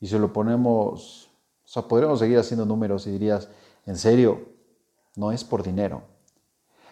Y 0.01 0.07
si 0.07 0.19
lo 0.19 0.33
ponemos... 0.33 1.31
O 1.65 1.69
sea, 1.73 1.83
podríamos 1.83 2.19
seguir 2.19 2.39
haciendo 2.39 2.67
números 2.67 3.07
y 3.07 3.13
dirías, 3.13 3.49
en 3.87 3.97
serio, 3.97 4.49
no 5.15 5.31
es 5.31 5.45
por 5.45 5.63
dinero. 5.63 6.03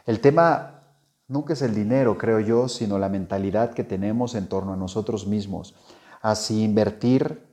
El 0.06 0.20
tema 0.20 0.84
nunca 1.26 1.54
es 1.54 1.62
el 1.62 1.74
dinero, 1.74 2.16
creo 2.16 2.38
yo, 2.38 2.68
sino 2.68 2.98
la 2.98 3.08
mentalidad 3.08 3.72
que 3.72 3.82
tenemos 3.82 4.36
en 4.36 4.48
torno 4.48 4.74
a 4.74 4.76
nosotros 4.76 5.26
mismos. 5.26 5.74
Así 6.20 6.62
invertir 6.62 7.44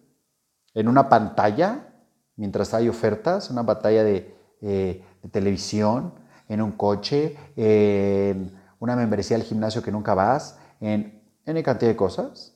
en 0.76 0.88
una 0.88 1.10
pantalla, 1.10 1.96
mientras 2.36 2.74
hay 2.74 2.89
ofertas, 2.89 3.50
una 3.50 3.65
pantalla 3.65 4.04
de, 4.04 4.36
eh, 4.62 5.04
de 5.24 5.30
televisión, 5.30 6.13
en 6.48 6.62
un 6.62 6.74
coche, 6.74 7.38
en 7.56 8.56
una 8.80 8.96
membresía 8.96 9.38
al 9.38 9.44
gimnasio 9.44 9.82
que 9.82 9.91
nunca 9.91 10.13
vas, 10.13 10.60
en 10.80 11.24
N 11.46 11.63
cantidad 11.63 11.89
de 11.89 11.96
cosas. 11.96 12.56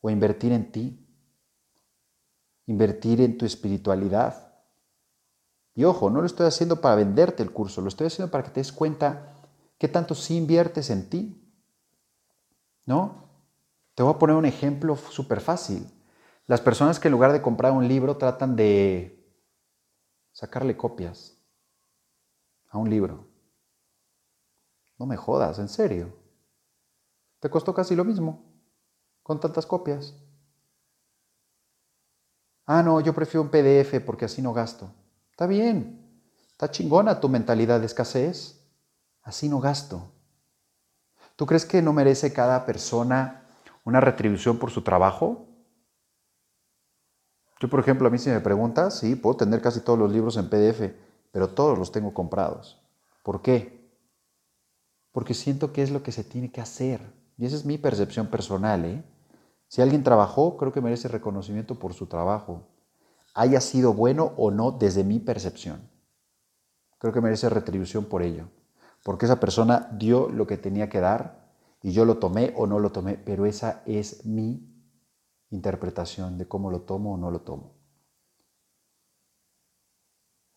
O 0.00 0.10
invertir 0.10 0.52
en 0.52 0.72
ti, 0.72 1.01
invertir 2.66 3.20
en 3.20 3.38
tu 3.38 3.44
espiritualidad. 3.44 4.52
Y 5.74 5.84
ojo, 5.84 6.10
no 6.10 6.20
lo 6.20 6.26
estoy 6.26 6.46
haciendo 6.46 6.80
para 6.80 6.96
venderte 6.96 7.42
el 7.42 7.52
curso, 7.52 7.80
lo 7.80 7.88
estoy 7.88 8.08
haciendo 8.08 8.30
para 8.30 8.44
que 8.44 8.50
te 8.50 8.60
des 8.60 8.72
cuenta 8.72 9.34
qué 9.78 9.88
tanto 9.88 10.14
sí 10.14 10.36
inviertes 10.36 10.90
en 10.90 11.08
ti. 11.08 11.38
¿No? 12.84 13.28
Te 13.94 14.02
voy 14.02 14.14
a 14.14 14.18
poner 14.18 14.36
un 14.36 14.44
ejemplo 14.44 14.96
súper 14.96 15.40
fácil. 15.40 15.86
Las 16.46 16.60
personas 16.60 16.98
que 16.98 17.08
en 17.08 17.12
lugar 17.12 17.32
de 17.32 17.42
comprar 17.42 17.72
un 17.72 17.86
libro 17.86 18.16
tratan 18.16 18.56
de 18.56 19.22
sacarle 20.32 20.76
copias 20.76 21.38
a 22.68 22.78
un 22.78 22.90
libro. 22.90 23.28
No 24.98 25.06
me 25.06 25.16
jodas, 25.16 25.58
en 25.58 25.68
serio. 25.68 26.12
Te 27.40 27.50
costó 27.50 27.74
casi 27.74 27.94
lo 27.96 28.04
mismo, 28.04 28.44
con 29.22 29.40
tantas 29.40 29.66
copias. 29.66 30.14
Ah, 32.66 32.82
no, 32.82 33.00
yo 33.00 33.12
prefiero 33.12 33.42
un 33.42 33.50
PDF 33.50 34.00
porque 34.04 34.24
así 34.24 34.40
no 34.40 34.52
gasto. 34.52 34.92
Está 35.30 35.46
bien, 35.46 36.22
está 36.50 36.70
chingona 36.70 37.20
tu 37.20 37.28
mentalidad 37.28 37.80
de 37.80 37.86
escasez. 37.86 38.58
Así 39.22 39.48
no 39.48 39.60
gasto. 39.60 40.12
¿Tú 41.36 41.46
crees 41.46 41.64
que 41.64 41.80
no 41.80 41.92
merece 41.92 42.32
cada 42.32 42.66
persona 42.66 43.46
una 43.84 44.00
retribución 44.00 44.58
por 44.58 44.70
su 44.70 44.82
trabajo? 44.82 45.46
Yo, 47.60 47.70
por 47.70 47.80
ejemplo, 47.80 48.08
a 48.08 48.10
mí 48.10 48.18
si 48.18 48.30
me 48.30 48.40
preguntas, 48.40 48.98
sí, 48.98 49.14
puedo 49.14 49.36
tener 49.36 49.62
casi 49.62 49.80
todos 49.80 49.98
los 49.98 50.10
libros 50.10 50.36
en 50.36 50.48
PDF, 50.50 50.92
pero 51.30 51.48
todos 51.48 51.78
los 51.78 51.92
tengo 51.92 52.12
comprados. 52.12 52.80
¿Por 53.22 53.40
qué? 53.40 53.82
porque 55.12 55.34
siento 55.34 55.72
que 55.72 55.82
es 55.82 55.90
lo 55.90 56.02
que 56.02 56.10
se 56.10 56.24
tiene 56.24 56.50
que 56.50 56.60
hacer. 56.60 57.00
Y 57.38 57.44
esa 57.44 57.56
es 57.56 57.64
mi 57.64 57.78
percepción 57.78 58.26
personal. 58.26 58.84
¿eh? 58.84 59.04
Si 59.72 59.80
alguien 59.80 60.02
trabajó, 60.02 60.58
creo 60.58 60.70
que 60.70 60.82
merece 60.82 61.08
reconocimiento 61.08 61.78
por 61.78 61.94
su 61.94 62.04
trabajo, 62.04 62.68
haya 63.32 63.58
sido 63.62 63.94
bueno 63.94 64.34
o 64.36 64.50
no 64.50 64.70
desde 64.70 65.02
mi 65.02 65.18
percepción. 65.18 65.88
Creo 66.98 67.14
que 67.14 67.22
merece 67.22 67.48
retribución 67.48 68.04
por 68.04 68.22
ello, 68.22 68.50
porque 69.02 69.24
esa 69.24 69.40
persona 69.40 69.88
dio 69.92 70.28
lo 70.28 70.46
que 70.46 70.58
tenía 70.58 70.90
que 70.90 71.00
dar 71.00 71.54
y 71.80 71.92
yo 71.92 72.04
lo 72.04 72.18
tomé 72.18 72.52
o 72.54 72.66
no 72.66 72.80
lo 72.80 72.92
tomé, 72.92 73.14
pero 73.14 73.46
esa 73.46 73.82
es 73.86 74.26
mi 74.26 74.60
interpretación 75.48 76.36
de 76.36 76.46
cómo 76.46 76.70
lo 76.70 76.82
tomo 76.82 77.14
o 77.14 77.16
no 77.16 77.30
lo 77.30 77.40
tomo. 77.40 77.72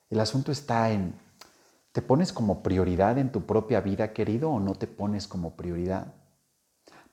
El 0.09 0.19
asunto 0.19 0.51
está 0.51 0.91
en, 0.91 1.17
¿te 1.93 2.01
pones 2.01 2.33
como 2.33 2.61
prioridad 2.61 3.17
en 3.17 3.31
tu 3.31 3.45
propia 3.45 3.79
vida, 3.79 4.11
querido, 4.11 4.49
o 4.51 4.59
no 4.59 4.75
te 4.75 4.87
pones 4.87 5.25
como 5.25 5.55
prioridad? 5.55 6.24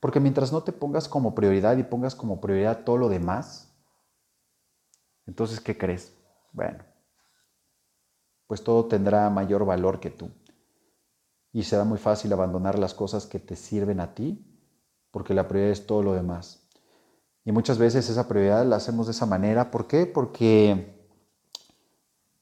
Porque 0.03 0.19
mientras 0.19 0.51
no 0.53 0.65
te 0.65 0.73
pongas 0.73 1.09
como 1.09 1.33
prioridad 1.33 1.77
y 1.77 1.85
pongas 1.85 2.17
como 2.17 2.41
prioridad 2.41 2.83
todo 2.83 2.97
lo 2.97 3.09
demás, 3.09 3.73
entonces, 5.29 5.61
¿qué 5.61 5.79
crees? 5.79 6.13
Bueno, 6.51 6.83
pues 8.49 8.65
todo 8.65 8.87
tendrá 8.87 9.31
mayor 9.31 9.65
valor 9.65 10.01
que 10.01 10.11
tú. 10.11 10.29
Y 11.53 11.63
será 11.63 11.85
muy 11.85 11.99
fácil 11.99 12.33
abandonar 12.33 12.81
las 12.81 12.95
cosas 12.95 13.27
que 13.27 13.39
te 13.39 13.55
sirven 13.55 14.01
a 14.01 14.13
ti, 14.13 14.45
porque 15.13 15.35
la 15.35 15.47
prioridad 15.47 15.71
es 15.71 15.87
todo 15.87 16.03
lo 16.03 16.15
demás. 16.15 16.69
Y 17.45 17.53
muchas 17.53 17.79
veces 17.79 18.11
esa 18.11 18.27
prioridad 18.27 18.67
la 18.67 18.75
hacemos 18.75 19.07
de 19.07 19.13
esa 19.13 19.27
manera. 19.27 19.71
¿Por 19.71 19.87
qué? 19.87 20.07
Porque 20.07 21.07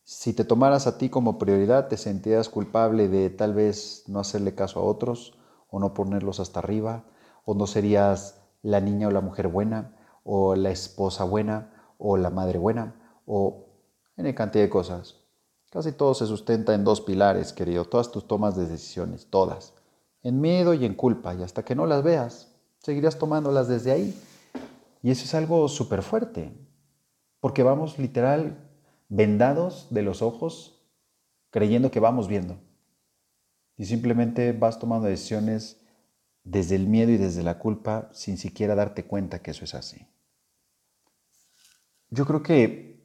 si 0.03 0.33
te 0.33 0.47
tomaras 0.47 0.87
a 0.87 0.97
ti 0.97 1.11
como 1.11 1.37
prioridad, 1.37 1.89
te 1.89 1.99
sentirías 1.99 2.49
culpable 2.49 3.09
de 3.09 3.29
tal 3.29 3.53
vez 3.53 4.05
no 4.07 4.19
hacerle 4.19 4.55
caso 4.55 4.81
a 4.81 4.85
otros 4.85 5.35
o 5.69 5.79
no 5.79 5.93
ponerlos 5.93 6.41
hasta 6.41 6.61
arriba, 6.61 7.05
o 7.45 7.55
no 7.55 7.67
serías 7.67 8.43
la 8.63 8.81
niña 8.81 9.09
o 9.09 9.11
la 9.11 9.21
mujer 9.21 9.49
buena, 9.49 9.97
o 10.25 10.55
la 10.55 10.71
esposa 10.71 11.25
buena, 11.25 11.95
o 11.99 12.17
la 12.17 12.31
madre 12.31 12.59
buena, 12.59 12.95
o 13.27 13.67
en 14.17 14.33
cantidad 14.35 14.65
de 14.65 14.71
cosas. 14.71 15.17
Casi 15.71 15.93
todo 15.93 16.15
se 16.15 16.27
sustenta 16.27 16.75
en 16.75 16.85
dos 16.85 17.01
pilares, 17.01 17.53
querido, 17.53 17.85
todas 17.85 18.11
tus 18.11 18.27
tomas 18.27 18.57
de 18.57 18.67
decisiones, 18.67 19.27
todas, 19.31 19.75
en 20.23 20.41
miedo 20.41 20.75
y 20.75 20.85
en 20.85 20.95
culpa, 20.95 21.35
y 21.35 21.43
hasta 21.43 21.65
que 21.65 21.75
no 21.75 21.87
las 21.87 22.03
veas, 22.03 22.53
seguirás 22.79 23.19
tomándolas 23.19 23.69
desde 23.69 23.93
ahí. 23.93 24.21
Y 25.03 25.11
eso 25.11 25.25
es 25.25 25.35
algo 25.35 25.69
súper 25.69 26.03
fuerte, 26.03 26.53
porque 27.41 27.63
vamos 27.63 27.99
literal 27.99 28.69
vendados 29.09 29.87
de 29.91 30.03
los 30.03 30.23
ojos 30.23 30.83
creyendo 31.51 31.91
que 31.91 32.01
vamos 32.01 32.29
viendo. 32.29 32.59
Y 33.77 33.87
simplemente 33.87 34.53
vas 34.53 34.79
tomando 34.79 35.09
decisiones 35.09 35.80
desde 36.45 36.77
el 36.77 36.87
miedo 36.87 37.11
y 37.11 37.17
desde 37.17 37.43
la 37.43 37.59
culpa 37.59 38.09
sin 38.13 38.39
siquiera 38.39 38.75
darte 38.75 39.05
cuenta 39.05 39.41
que 39.41 39.51
eso 39.51 39.65
es 39.65 39.75
así. 39.75 40.07
Yo 42.09 42.27
creo 42.27 42.43
que 42.43 43.01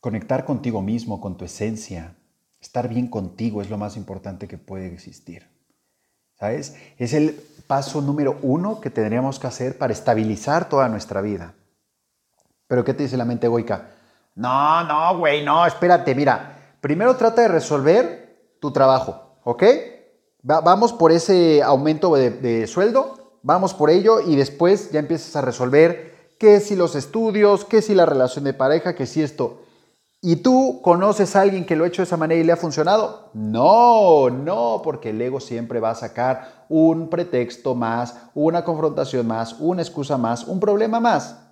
conectar 0.00 0.44
contigo 0.44 0.80
mismo, 0.80 1.20
con 1.20 1.36
tu 1.36 1.44
esencia, 1.44 2.16
estar 2.60 2.88
bien 2.88 3.08
contigo 3.08 3.60
es 3.62 3.70
lo 3.70 3.78
más 3.78 3.96
importante 3.96 4.48
que 4.48 4.58
puede 4.58 4.86
existir. 4.86 5.46
¿Sabes? 6.38 6.76
Es 6.98 7.12
el 7.14 7.34
paso 7.66 8.00
número 8.00 8.38
uno 8.42 8.80
que 8.80 8.90
tendríamos 8.90 9.38
que 9.38 9.48
hacer 9.48 9.76
para 9.76 9.92
estabilizar 9.92 10.68
toda 10.68 10.88
nuestra 10.88 11.20
vida. 11.20 11.54
Pero 12.68 12.84
¿qué 12.84 12.94
te 12.94 13.02
dice 13.02 13.16
la 13.16 13.24
mente 13.24 13.46
egoica? 13.46 13.90
No, 14.36 14.84
no, 14.84 15.18
güey, 15.18 15.44
no, 15.44 15.66
espérate, 15.66 16.14
mira. 16.14 16.76
Primero 16.80 17.16
trata 17.16 17.42
de 17.42 17.48
resolver 17.48 18.56
tu 18.60 18.72
trabajo, 18.72 19.40
¿ok? 19.42 19.64
Vamos 20.42 20.92
por 20.92 21.12
ese 21.12 21.62
aumento 21.62 22.14
de, 22.14 22.30
de 22.30 22.66
sueldo, 22.66 23.38
vamos 23.42 23.74
por 23.74 23.90
ello 23.90 24.20
y 24.20 24.36
después 24.36 24.90
ya 24.90 25.00
empiezas 25.00 25.34
a 25.36 25.40
resolver 25.40 26.34
qué 26.38 26.60
si 26.60 26.76
los 26.76 26.94
estudios, 26.94 27.64
qué 27.64 27.82
si 27.82 27.94
la 27.94 28.06
relación 28.06 28.44
de 28.44 28.54
pareja, 28.54 28.94
qué 28.94 29.06
si 29.06 29.22
esto. 29.22 29.62
¿Y 30.20 30.36
tú 30.36 30.80
conoces 30.82 31.36
a 31.36 31.42
alguien 31.42 31.64
que 31.64 31.76
lo 31.76 31.84
ha 31.84 31.86
hecho 31.86 32.02
de 32.02 32.06
esa 32.06 32.16
manera 32.16 32.40
y 32.40 32.44
le 32.44 32.50
ha 32.50 32.56
funcionado? 32.56 33.30
No, 33.34 34.30
no, 34.30 34.80
porque 34.82 35.10
el 35.10 35.22
ego 35.22 35.38
siempre 35.38 35.78
va 35.78 35.90
a 35.90 35.94
sacar 35.94 36.66
un 36.68 37.08
pretexto 37.08 37.76
más, 37.76 38.16
una 38.34 38.64
confrontación 38.64 39.28
más, 39.28 39.54
una 39.60 39.82
excusa 39.82 40.18
más, 40.18 40.44
un 40.44 40.58
problema 40.58 40.98
más. 40.98 41.47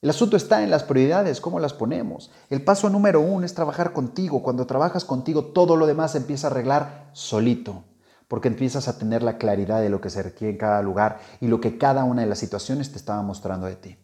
El 0.00 0.10
asunto 0.10 0.36
está 0.36 0.62
en 0.62 0.70
las 0.70 0.84
prioridades, 0.84 1.40
cómo 1.40 1.58
las 1.58 1.72
ponemos. 1.72 2.30
El 2.50 2.62
paso 2.62 2.88
número 2.88 3.20
uno 3.20 3.44
es 3.44 3.54
trabajar 3.54 3.92
contigo. 3.92 4.44
Cuando 4.44 4.66
trabajas 4.66 5.04
contigo, 5.04 5.46
todo 5.46 5.76
lo 5.76 5.86
demás 5.86 6.12
se 6.12 6.18
empieza 6.18 6.46
a 6.46 6.50
arreglar 6.50 7.10
solito, 7.12 7.82
porque 8.28 8.46
empiezas 8.46 8.86
a 8.86 8.96
tener 8.96 9.24
la 9.24 9.38
claridad 9.38 9.80
de 9.80 9.88
lo 9.88 10.00
que 10.00 10.10
se 10.10 10.22
requiere 10.22 10.52
en 10.52 10.58
cada 10.58 10.82
lugar 10.82 11.18
y 11.40 11.48
lo 11.48 11.60
que 11.60 11.78
cada 11.78 12.04
una 12.04 12.22
de 12.22 12.28
las 12.28 12.38
situaciones 12.38 12.92
te 12.92 12.98
estaba 12.98 13.22
mostrando 13.22 13.66
de 13.66 13.74
ti. 13.74 13.98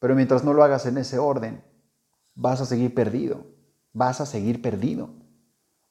Pero 0.00 0.16
mientras 0.16 0.42
no 0.42 0.52
lo 0.52 0.64
hagas 0.64 0.84
en 0.86 0.98
ese 0.98 1.18
orden, 1.18 1.62
vas 2.34 2.60
a 2.60 2.66
seguir 2.66 2.92
perdido, 2.92 3.46
vas 3.92 4.20
a 4.20 4.26
seguir 4.26 4.62
perdido. 4.62 5.10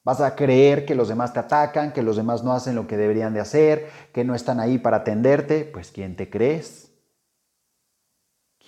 Vas 0.02 0.20
a 0.22 0.34
creer 0.34 0.86
que 0.86 0.94
los 0.94 1.08
demás 1.08 1.34
te 1.34 1.40
atacan, 1.40 1.92
que 1.92 2.02
los 2.02 2.16
demás 2.16 2.42
no 2.42 2.52
hacen 2.52 2.74
lo 2.74 2.86
que 2.86 2.96
deberían 2.96 3.34
de 3.34 3.40
hacer, 3.40 3.90
que 4.12 4.24
no 4.24 4.34
están 4.34 4.58
ahí 4.58 4.78
para 4.78 4.98
atenderte. 4.98 5.64
Pues 5.64 5.92
¿quién 5.92 6.16
te 6.16 6.30
crees? 6.30 6.89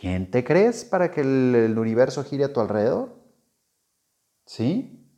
¿Quién 0.02 0.32
te 0.32 0.42
crees 0.42 0.84
para 0.84 1.12
que 1.12 1.20
el, 1.20 1.78
universo 1.78 2.24
gire 2.24 2.42
a 2.42 2.52
tu 2.52 2.58
alrededor? 2.58 3.14
¿Sí? 4.44 5.08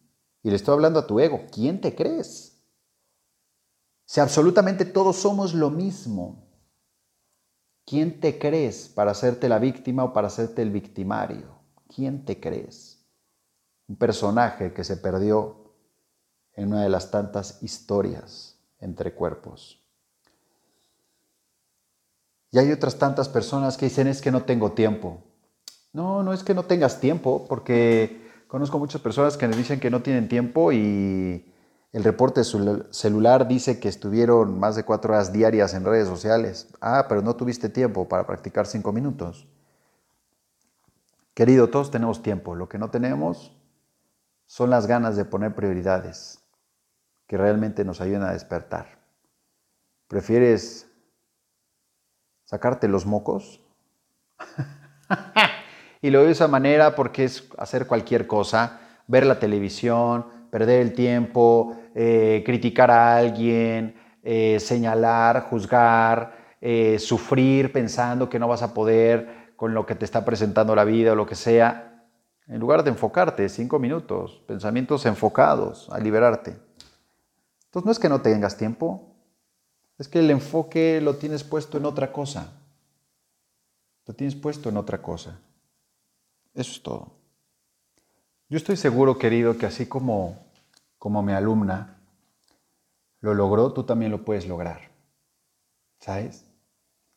Y 0.43 0.51
le 0.51 0.57
estoy 0.57 0.75
hablando 0.75 0.99
a 0.99 1.07
tu 1.07 1.19
ego. 1.21 1.47
¿Quién 1.51 1.81
te 1.81 1.95
crees? 1.95 2.63
Si 4.05 4.21
absolutamente 4.21 4.85
todos 4.85 5.17
somos 5.17 5.55
lo 5.55 5.71
mismo, 5.71 6.51
¿quién 7.87 8.21
te 8.21 8.39
crees 8.39 8.91
para 8.91 9.13
hacerte 9.13 9.49
la 9.49 9.59
víctima 9.59 10.05
o 10.05 10.13
para 10.13 10.27
hacerte 10.27 10.61
el 10.61 10.71
victimario? 10.71 11.47
¿Quién 11.89 12.27
te 12.27 12.39
crees? 12.39 13.03
Un 13.89 13.97
personaje 13.97 14.75
que 14.75 14.85
se 14.85 14.99
perdió 14.99 15.73
en 16.53 16.69
una 16.69 16.83
de 16.83 16.91
las 16.91 17.11
tantas 17.11 17.63
historias 17.63 18.61
entre 18.81 19.15
cuerpos. 19.15 19.83
Y 22.55 22.59
hay 22.61 22.71
otras 22.71 23.01
tantas 23.01 23.29
personas 23.29 23.77
que 23.77 23.87
dicen 23.87 24.07
es 24.07 24.23
que 24.23 24.31
no 24.31 24.45
tengo 24.45 24.71
tiempo. 24.71 25.25
No, 25.93 26.23
no 26.23 26.33
es 26.33 26.45
que 26.45 26.55
no 26.55 26.63
tengas 26.63 27.01
tiempo, 27.01 27.47
porque 27.49 28.31
conozco 28.47 28.79
muchas 28.79 29.01
personas 29.01 29.37
que 29.37 29.49
me 29.49 29.57
dicen 29.57 29.81
que 29.81 29.91
no 29.91 30.03
tienen 30.03 30.29
tiempo 30.29 30.71
y 30.71 31.53
el 31.91 32.05
reporte 32.05 32.45
celular 32.45 33.49
dice 33.49 33.81
que 33.81 33.89
estuvieron 33.89 34.61
más 34.61 34.77
de 34.77 34.85
cuatro 34.85 35.15
horas 35.15 35.33
diarias 35.33 35.75
en 35.75 35.85
redes 35.85 36.07
sociales. 36.07 36.69
Ah, 36.81 37.07
pero 37.09 37.23
no 37.23 37.35
tuviste 37.35 37.69
tiempo 37.71 38.09
para 38.09 38.25
practicar 38.25 38.69
cinco 38.69 38.93
minutos. 38.93 39.49
Querido, 41.35 41.71
todos 41.71 41.91
tenemos 41.91 42.23
tiempo. 42.23 42.55
Lo 42.55 42.69
que 42.69 42.79
no 42.79 42.89
tenemos 42.89 43.51
son 44.47 44.71
las 44.71 44.87
ganas 44.87 45.17
de 45.17 45.25
poner 45.25 45.57
prioridades 45.57 46.39
que 47.27 47.37
realmente 47.37 47.85
nos 47.85 48.01
ayuden 48.01 48.23
a 48.23 48.33
despertar. 48.33 49.01
¿Prefieres 50.07 50.87
sacarte 52.55 52.87
los 52.87 53.05
mocos. 53.05 53.61
y 56.01 56.11
lo 56.11 56.21
veo 56.21 56.27
de 56.27 56.33
esa 56.33 56.47
manera 56.47 56.95
porque 56.95 57.25
es 57.25 57.49
hacer 57.59 57.89
cualquier 57.89 58.29
cosa, 58.29 58.79
ver 59.09 59.27
la 59.27 59.41
televisión, 59.41 60.27
perder 60.51 60.81
el 60.81 60.93
tiempo, 60.93 61.77
eh, 61.97 62.45
criticar 62.47 62.93
a 62.93 63.17
alguien, 63.17 63.97
eh, 64.23 64.61
señalar, 64.61 65.49
juzgar, 65.51 66.57
eh, 66.61 67.01
sufrir 67.01 67.73
pensando 67.73 68.29
que 68.29 68.39
no 68.39 68.47
vas 68.47 68.63
a 68.63 68.73
poder 68.73 69.53
con 69.57 69.75
lo 69.75 69.85
que 69.85 69.97
te 69.97 70.05
está 70.05 70.25
presentando 70.25 70.77
la 70.77 70.85
vida 70.85 71.11
o 71.11 71.17
lo 71.17 71.27
que 71.27 71.35
sea, 71.35 72.05
en 72.47 72.61
lugar 72.61 72.85
de 72.85 72.91
enfocarte 72.91 73.49
cinco 73.49 73.81
minutos, 73.81 74.45
pensamientos 74.47 75.07
enfocados 75.07 75.91
a 75.91 75.99
liberarte. 75.99 76.57
Entonces 77.65 77.85
no 77.85 77.91
es 77.91 77.99
que 77.99 78.09
no 78.09 78.21
tengas 78.21 78.57
tiempo, 78.57 79.14
es 79.99 80.09
que 80.09 80.19
el 80.19 80.31
enfoque 80.31 81.01
lo 81.01 81.17
tienes 81.17 81.45
puesto 81.45 81.79
en 81.79 81.85
otra 81.85 82.13
cosa. 82.13 82.53
Lo 84.07 84.15
tienes 84.15 84.35
puesto 84.35 84.69
en 84.69 84.77
otra 84.77 85.01
cosa. 85.01 85.41
Eso 86.55 86.73
es 86.73 86.83
todo. 86.83 87.13
Yo 88.49 88.57
estoy 88.59 88.77
seguro, 88.77 89.19
querido, 89.19 89.57
que 89.57 89.67
así 89.67 89.87
como, 89.87 90.37
como 90.99 91.23
mi 91.23 91.33
alumna 91.33 92.01
lo 93.21 93.35
logró, 93.35 93.73
tú 93.73 93.85
también 93.85 94.11
lo 94.11 94.25
puedes 94.25 94.47
lograr. 94.47 94.91
¿Sabes? 95.99 96.45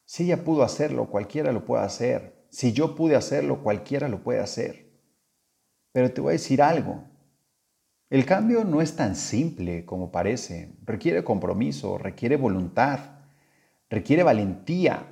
Si 0.06 0.24
ella 0.24 0.44
pudo 0.44 0.64
hacerlo, 0.64 1.08
cualquiera 1.08 1.52
lo 1.52 1.66
puede 1.66 1.84
hacer. 1.84 2.48
Si 2.50 2.72
yo 2.72 2.96
pude 2.96 3.16
hacerlo, 3.16 3.62
cualquiera 3.62 4.08
lo 4.08 4.24
puede 4.24 4.40
hacer. 4.40 4.90
Pero 5.92 6.14
te 6.14 6.22
voy 6.22 6.30
a 6.30 6.34
decir 6.34 6.62
algo. 6.62 7.04
El 8.10 8.26
cambio 8.26 8.64
no 8.64 8.82
es 8.82 8.96
tan 8.96 9.16
simple 9.16 9.86
como 9.86 10.12
parece. 10.12 10.74
Requiere 10.86 11.24
compromiso, 11.24 11.98
requiere 11.98 12.38
voluntad, 12.38 13.00
requiere 13.90 14.24
valentía. 14.24 15.08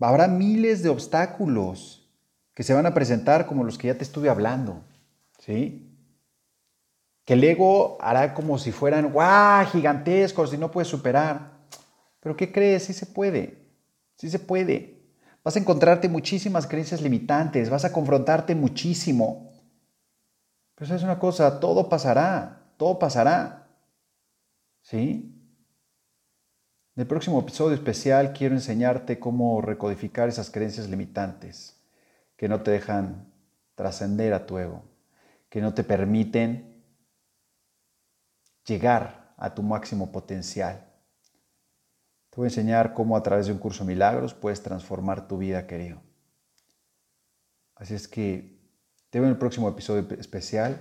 Habrá 0.00 0.28
miles 0.28 0.82
de 0.82 0.88
obstáculos 0.88 2.10
que 2.54 2.62
se 2.62 2.74
van 2.74 2.86
a 2.86 2.94
presentar 2.94 3.46
como 3.46 3.64
los 3.64 3.78
que 3.78 3.88
ya 3.88 3.96
te 3.96 4.04
estuve 4.04 4.28
hablando. 4.28 4.82
¿Sí? 5.38 5.86
que 7.26 7.34
el 7.34 7.44
ego 7.44 7.98
hará 8.00 8.32
como 8.32 8.56
si 8.56 8.70
fueran, 8.70 9.12
¡guau!, 9.12 9.66
gigantescos 9.66 10.54
y 10.54 10.58
no 10.58 10.70
puedes 10.70 10.88
superar. 10.88 11.50
Pero 12.20 12.36
¿qué 12.36 12.50
crees? 12.52 12.84
Sí 12.84 12.92
se 12.92 13.04
puede, 13.04 13.66
sí 14.16 14.30
se 14.30 14.38
puede. 14.38 15.02
Vas 15.42 15.56
a 15.56 15.58
encontrarte 15.58 16.08
muchísimas 16.08 16.68
creencias 16.68 17.02
limitantes, 17.02 17.68
vas 17.68 17.84
a 17.84 17.92
confrontarte 17.92 18.54
muchísimo. 18.54 19.45
Pero 20.76 20.94
es 20.94 21.02
una 21.02 21.18
cosa, 21.18 21.58
todo 21.58 21.88
pasará, 21.88 22.70
todo 22.76 22.98
pasará. 22.98 23.66
¿Sí? 24.82 25.32
En 26.94 27.00
el 27.00 27.06
próximo 27.06 27.40
episodio 27.40 27.74
especial 27.74 28.32
quiero 28.32 28.54
enseñarte 28.54 29.18
cómo 29.18 29.60
recodificar 29.60 30.28
esas 30.28 30.50
creencias 30.50 30.88
limitantes 30.88 31.82
que 32.36 32.48
no 32.48 32.62
te 32.62 32.70
dejan 32.70 33.32
trascender 33.74 34.32
a 34.32 34.46
tu 34.46 34.58
ego, 34.58 34.84
que 35.48 35.60
no 35.60 35.74
te 35.74 35.82
permiten 35.82 36.84
llegar 38.66 39.34
a 39.38 39.54
tu 39.54 39.62
máximo 39.62 40.12
potencial. 40.12 40.86
Te 42.30 42.36
voy 42.36 42.46
a 42.46 42.48
enseñar 42.48 42.92
cómo 42.92 43.16
a 43.16 43.22
través 43.22 43.46
de 43.46 43.52
un 43.52 43.58
curso 43.58 43.84
de 43.84 43.94
milagros 43.94 44.34
puedes 44.34 44.62
transformar 44.62 45.26
tu 45.26 45.38
vida, 45.38 45.66
querido. 45.66 46.02
Así 47.74 47.94
es 47.94 48.08
que 48.08 48.55
te 49.16 49.22
en 49.22 49.30
el 49.30 49.38
próximo 49.38 49.66
episodio 49.66 50.06
especial 50.18 50.78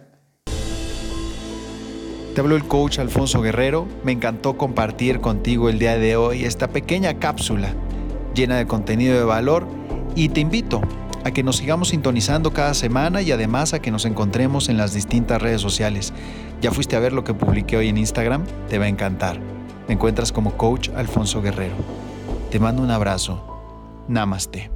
te 2.34 2.42
habló 2.42 2.58
el 2.58 2.66
coach 2.66 3.00
Alfonso 3.00 3.42
Guerrero. 3.42 3.88
Me 4.04 4.12
encantó 4.12 4.58
compartir 4.58 5.22
contigo 5.22 5.70
el 5.70 5.80
día 5.80 5.98
de 5.98 6.18
hoy 6.18 6.44
esta 6.44 6.68
pequeña 6.68 7.18
cápsula 7.18 7.74
llena 8.34 8.58
de 8.58 8.68
contenido 8.68 9.18
de 9.18 9.24
valor 9.24 9.66
y 10.16 10.28
te 10.28 10.42
invito 10.42 10.82
a 11.24 11.32
que 11.32 11.44
nos 11.44 11.56
sigamos 11.56 11.90
sintonizando 11.90 12.52
cada 12.52 12.74
semana 12.74 13.22
y 13.22 13.32
además 13.32 13.74
a 13.74 13.80
que 13.80 13.90
nos 13.90 14.04
encontremos 14.04 14.68
en 14.68 14.76
las 14.76 14.94
distintas 14.94 15.42
redes 15.42 15.62
sociales. 15.62 16.12
¿Ya 16.60 16.72
fuiste 16.72 16.98
a 16.98 17.00
ver 17.00 17.14
lo 17.14 17.24
que 17.24 17.34
publiqué 17.34 17.78
hoy 17.78 17.88
en 17.88 17.98
Instagram? 17.98 18.44
Te 18.68 18.80
va 18.80 18.86
a 18.86 18.90
encantar. 18.90 19.40
Me 19.88 19.94
encuentras 19.94 20.34
como 20.34 20.58
coach 20.58 20.90
Alfonso 20.90 21.42
Guerrero. 21.42 21.76
Te 22.52 22.60
mando 22.60 22.82
un 22.82 22.92
abrazo. 22.92 24.04
Namaste. 24.10 24.75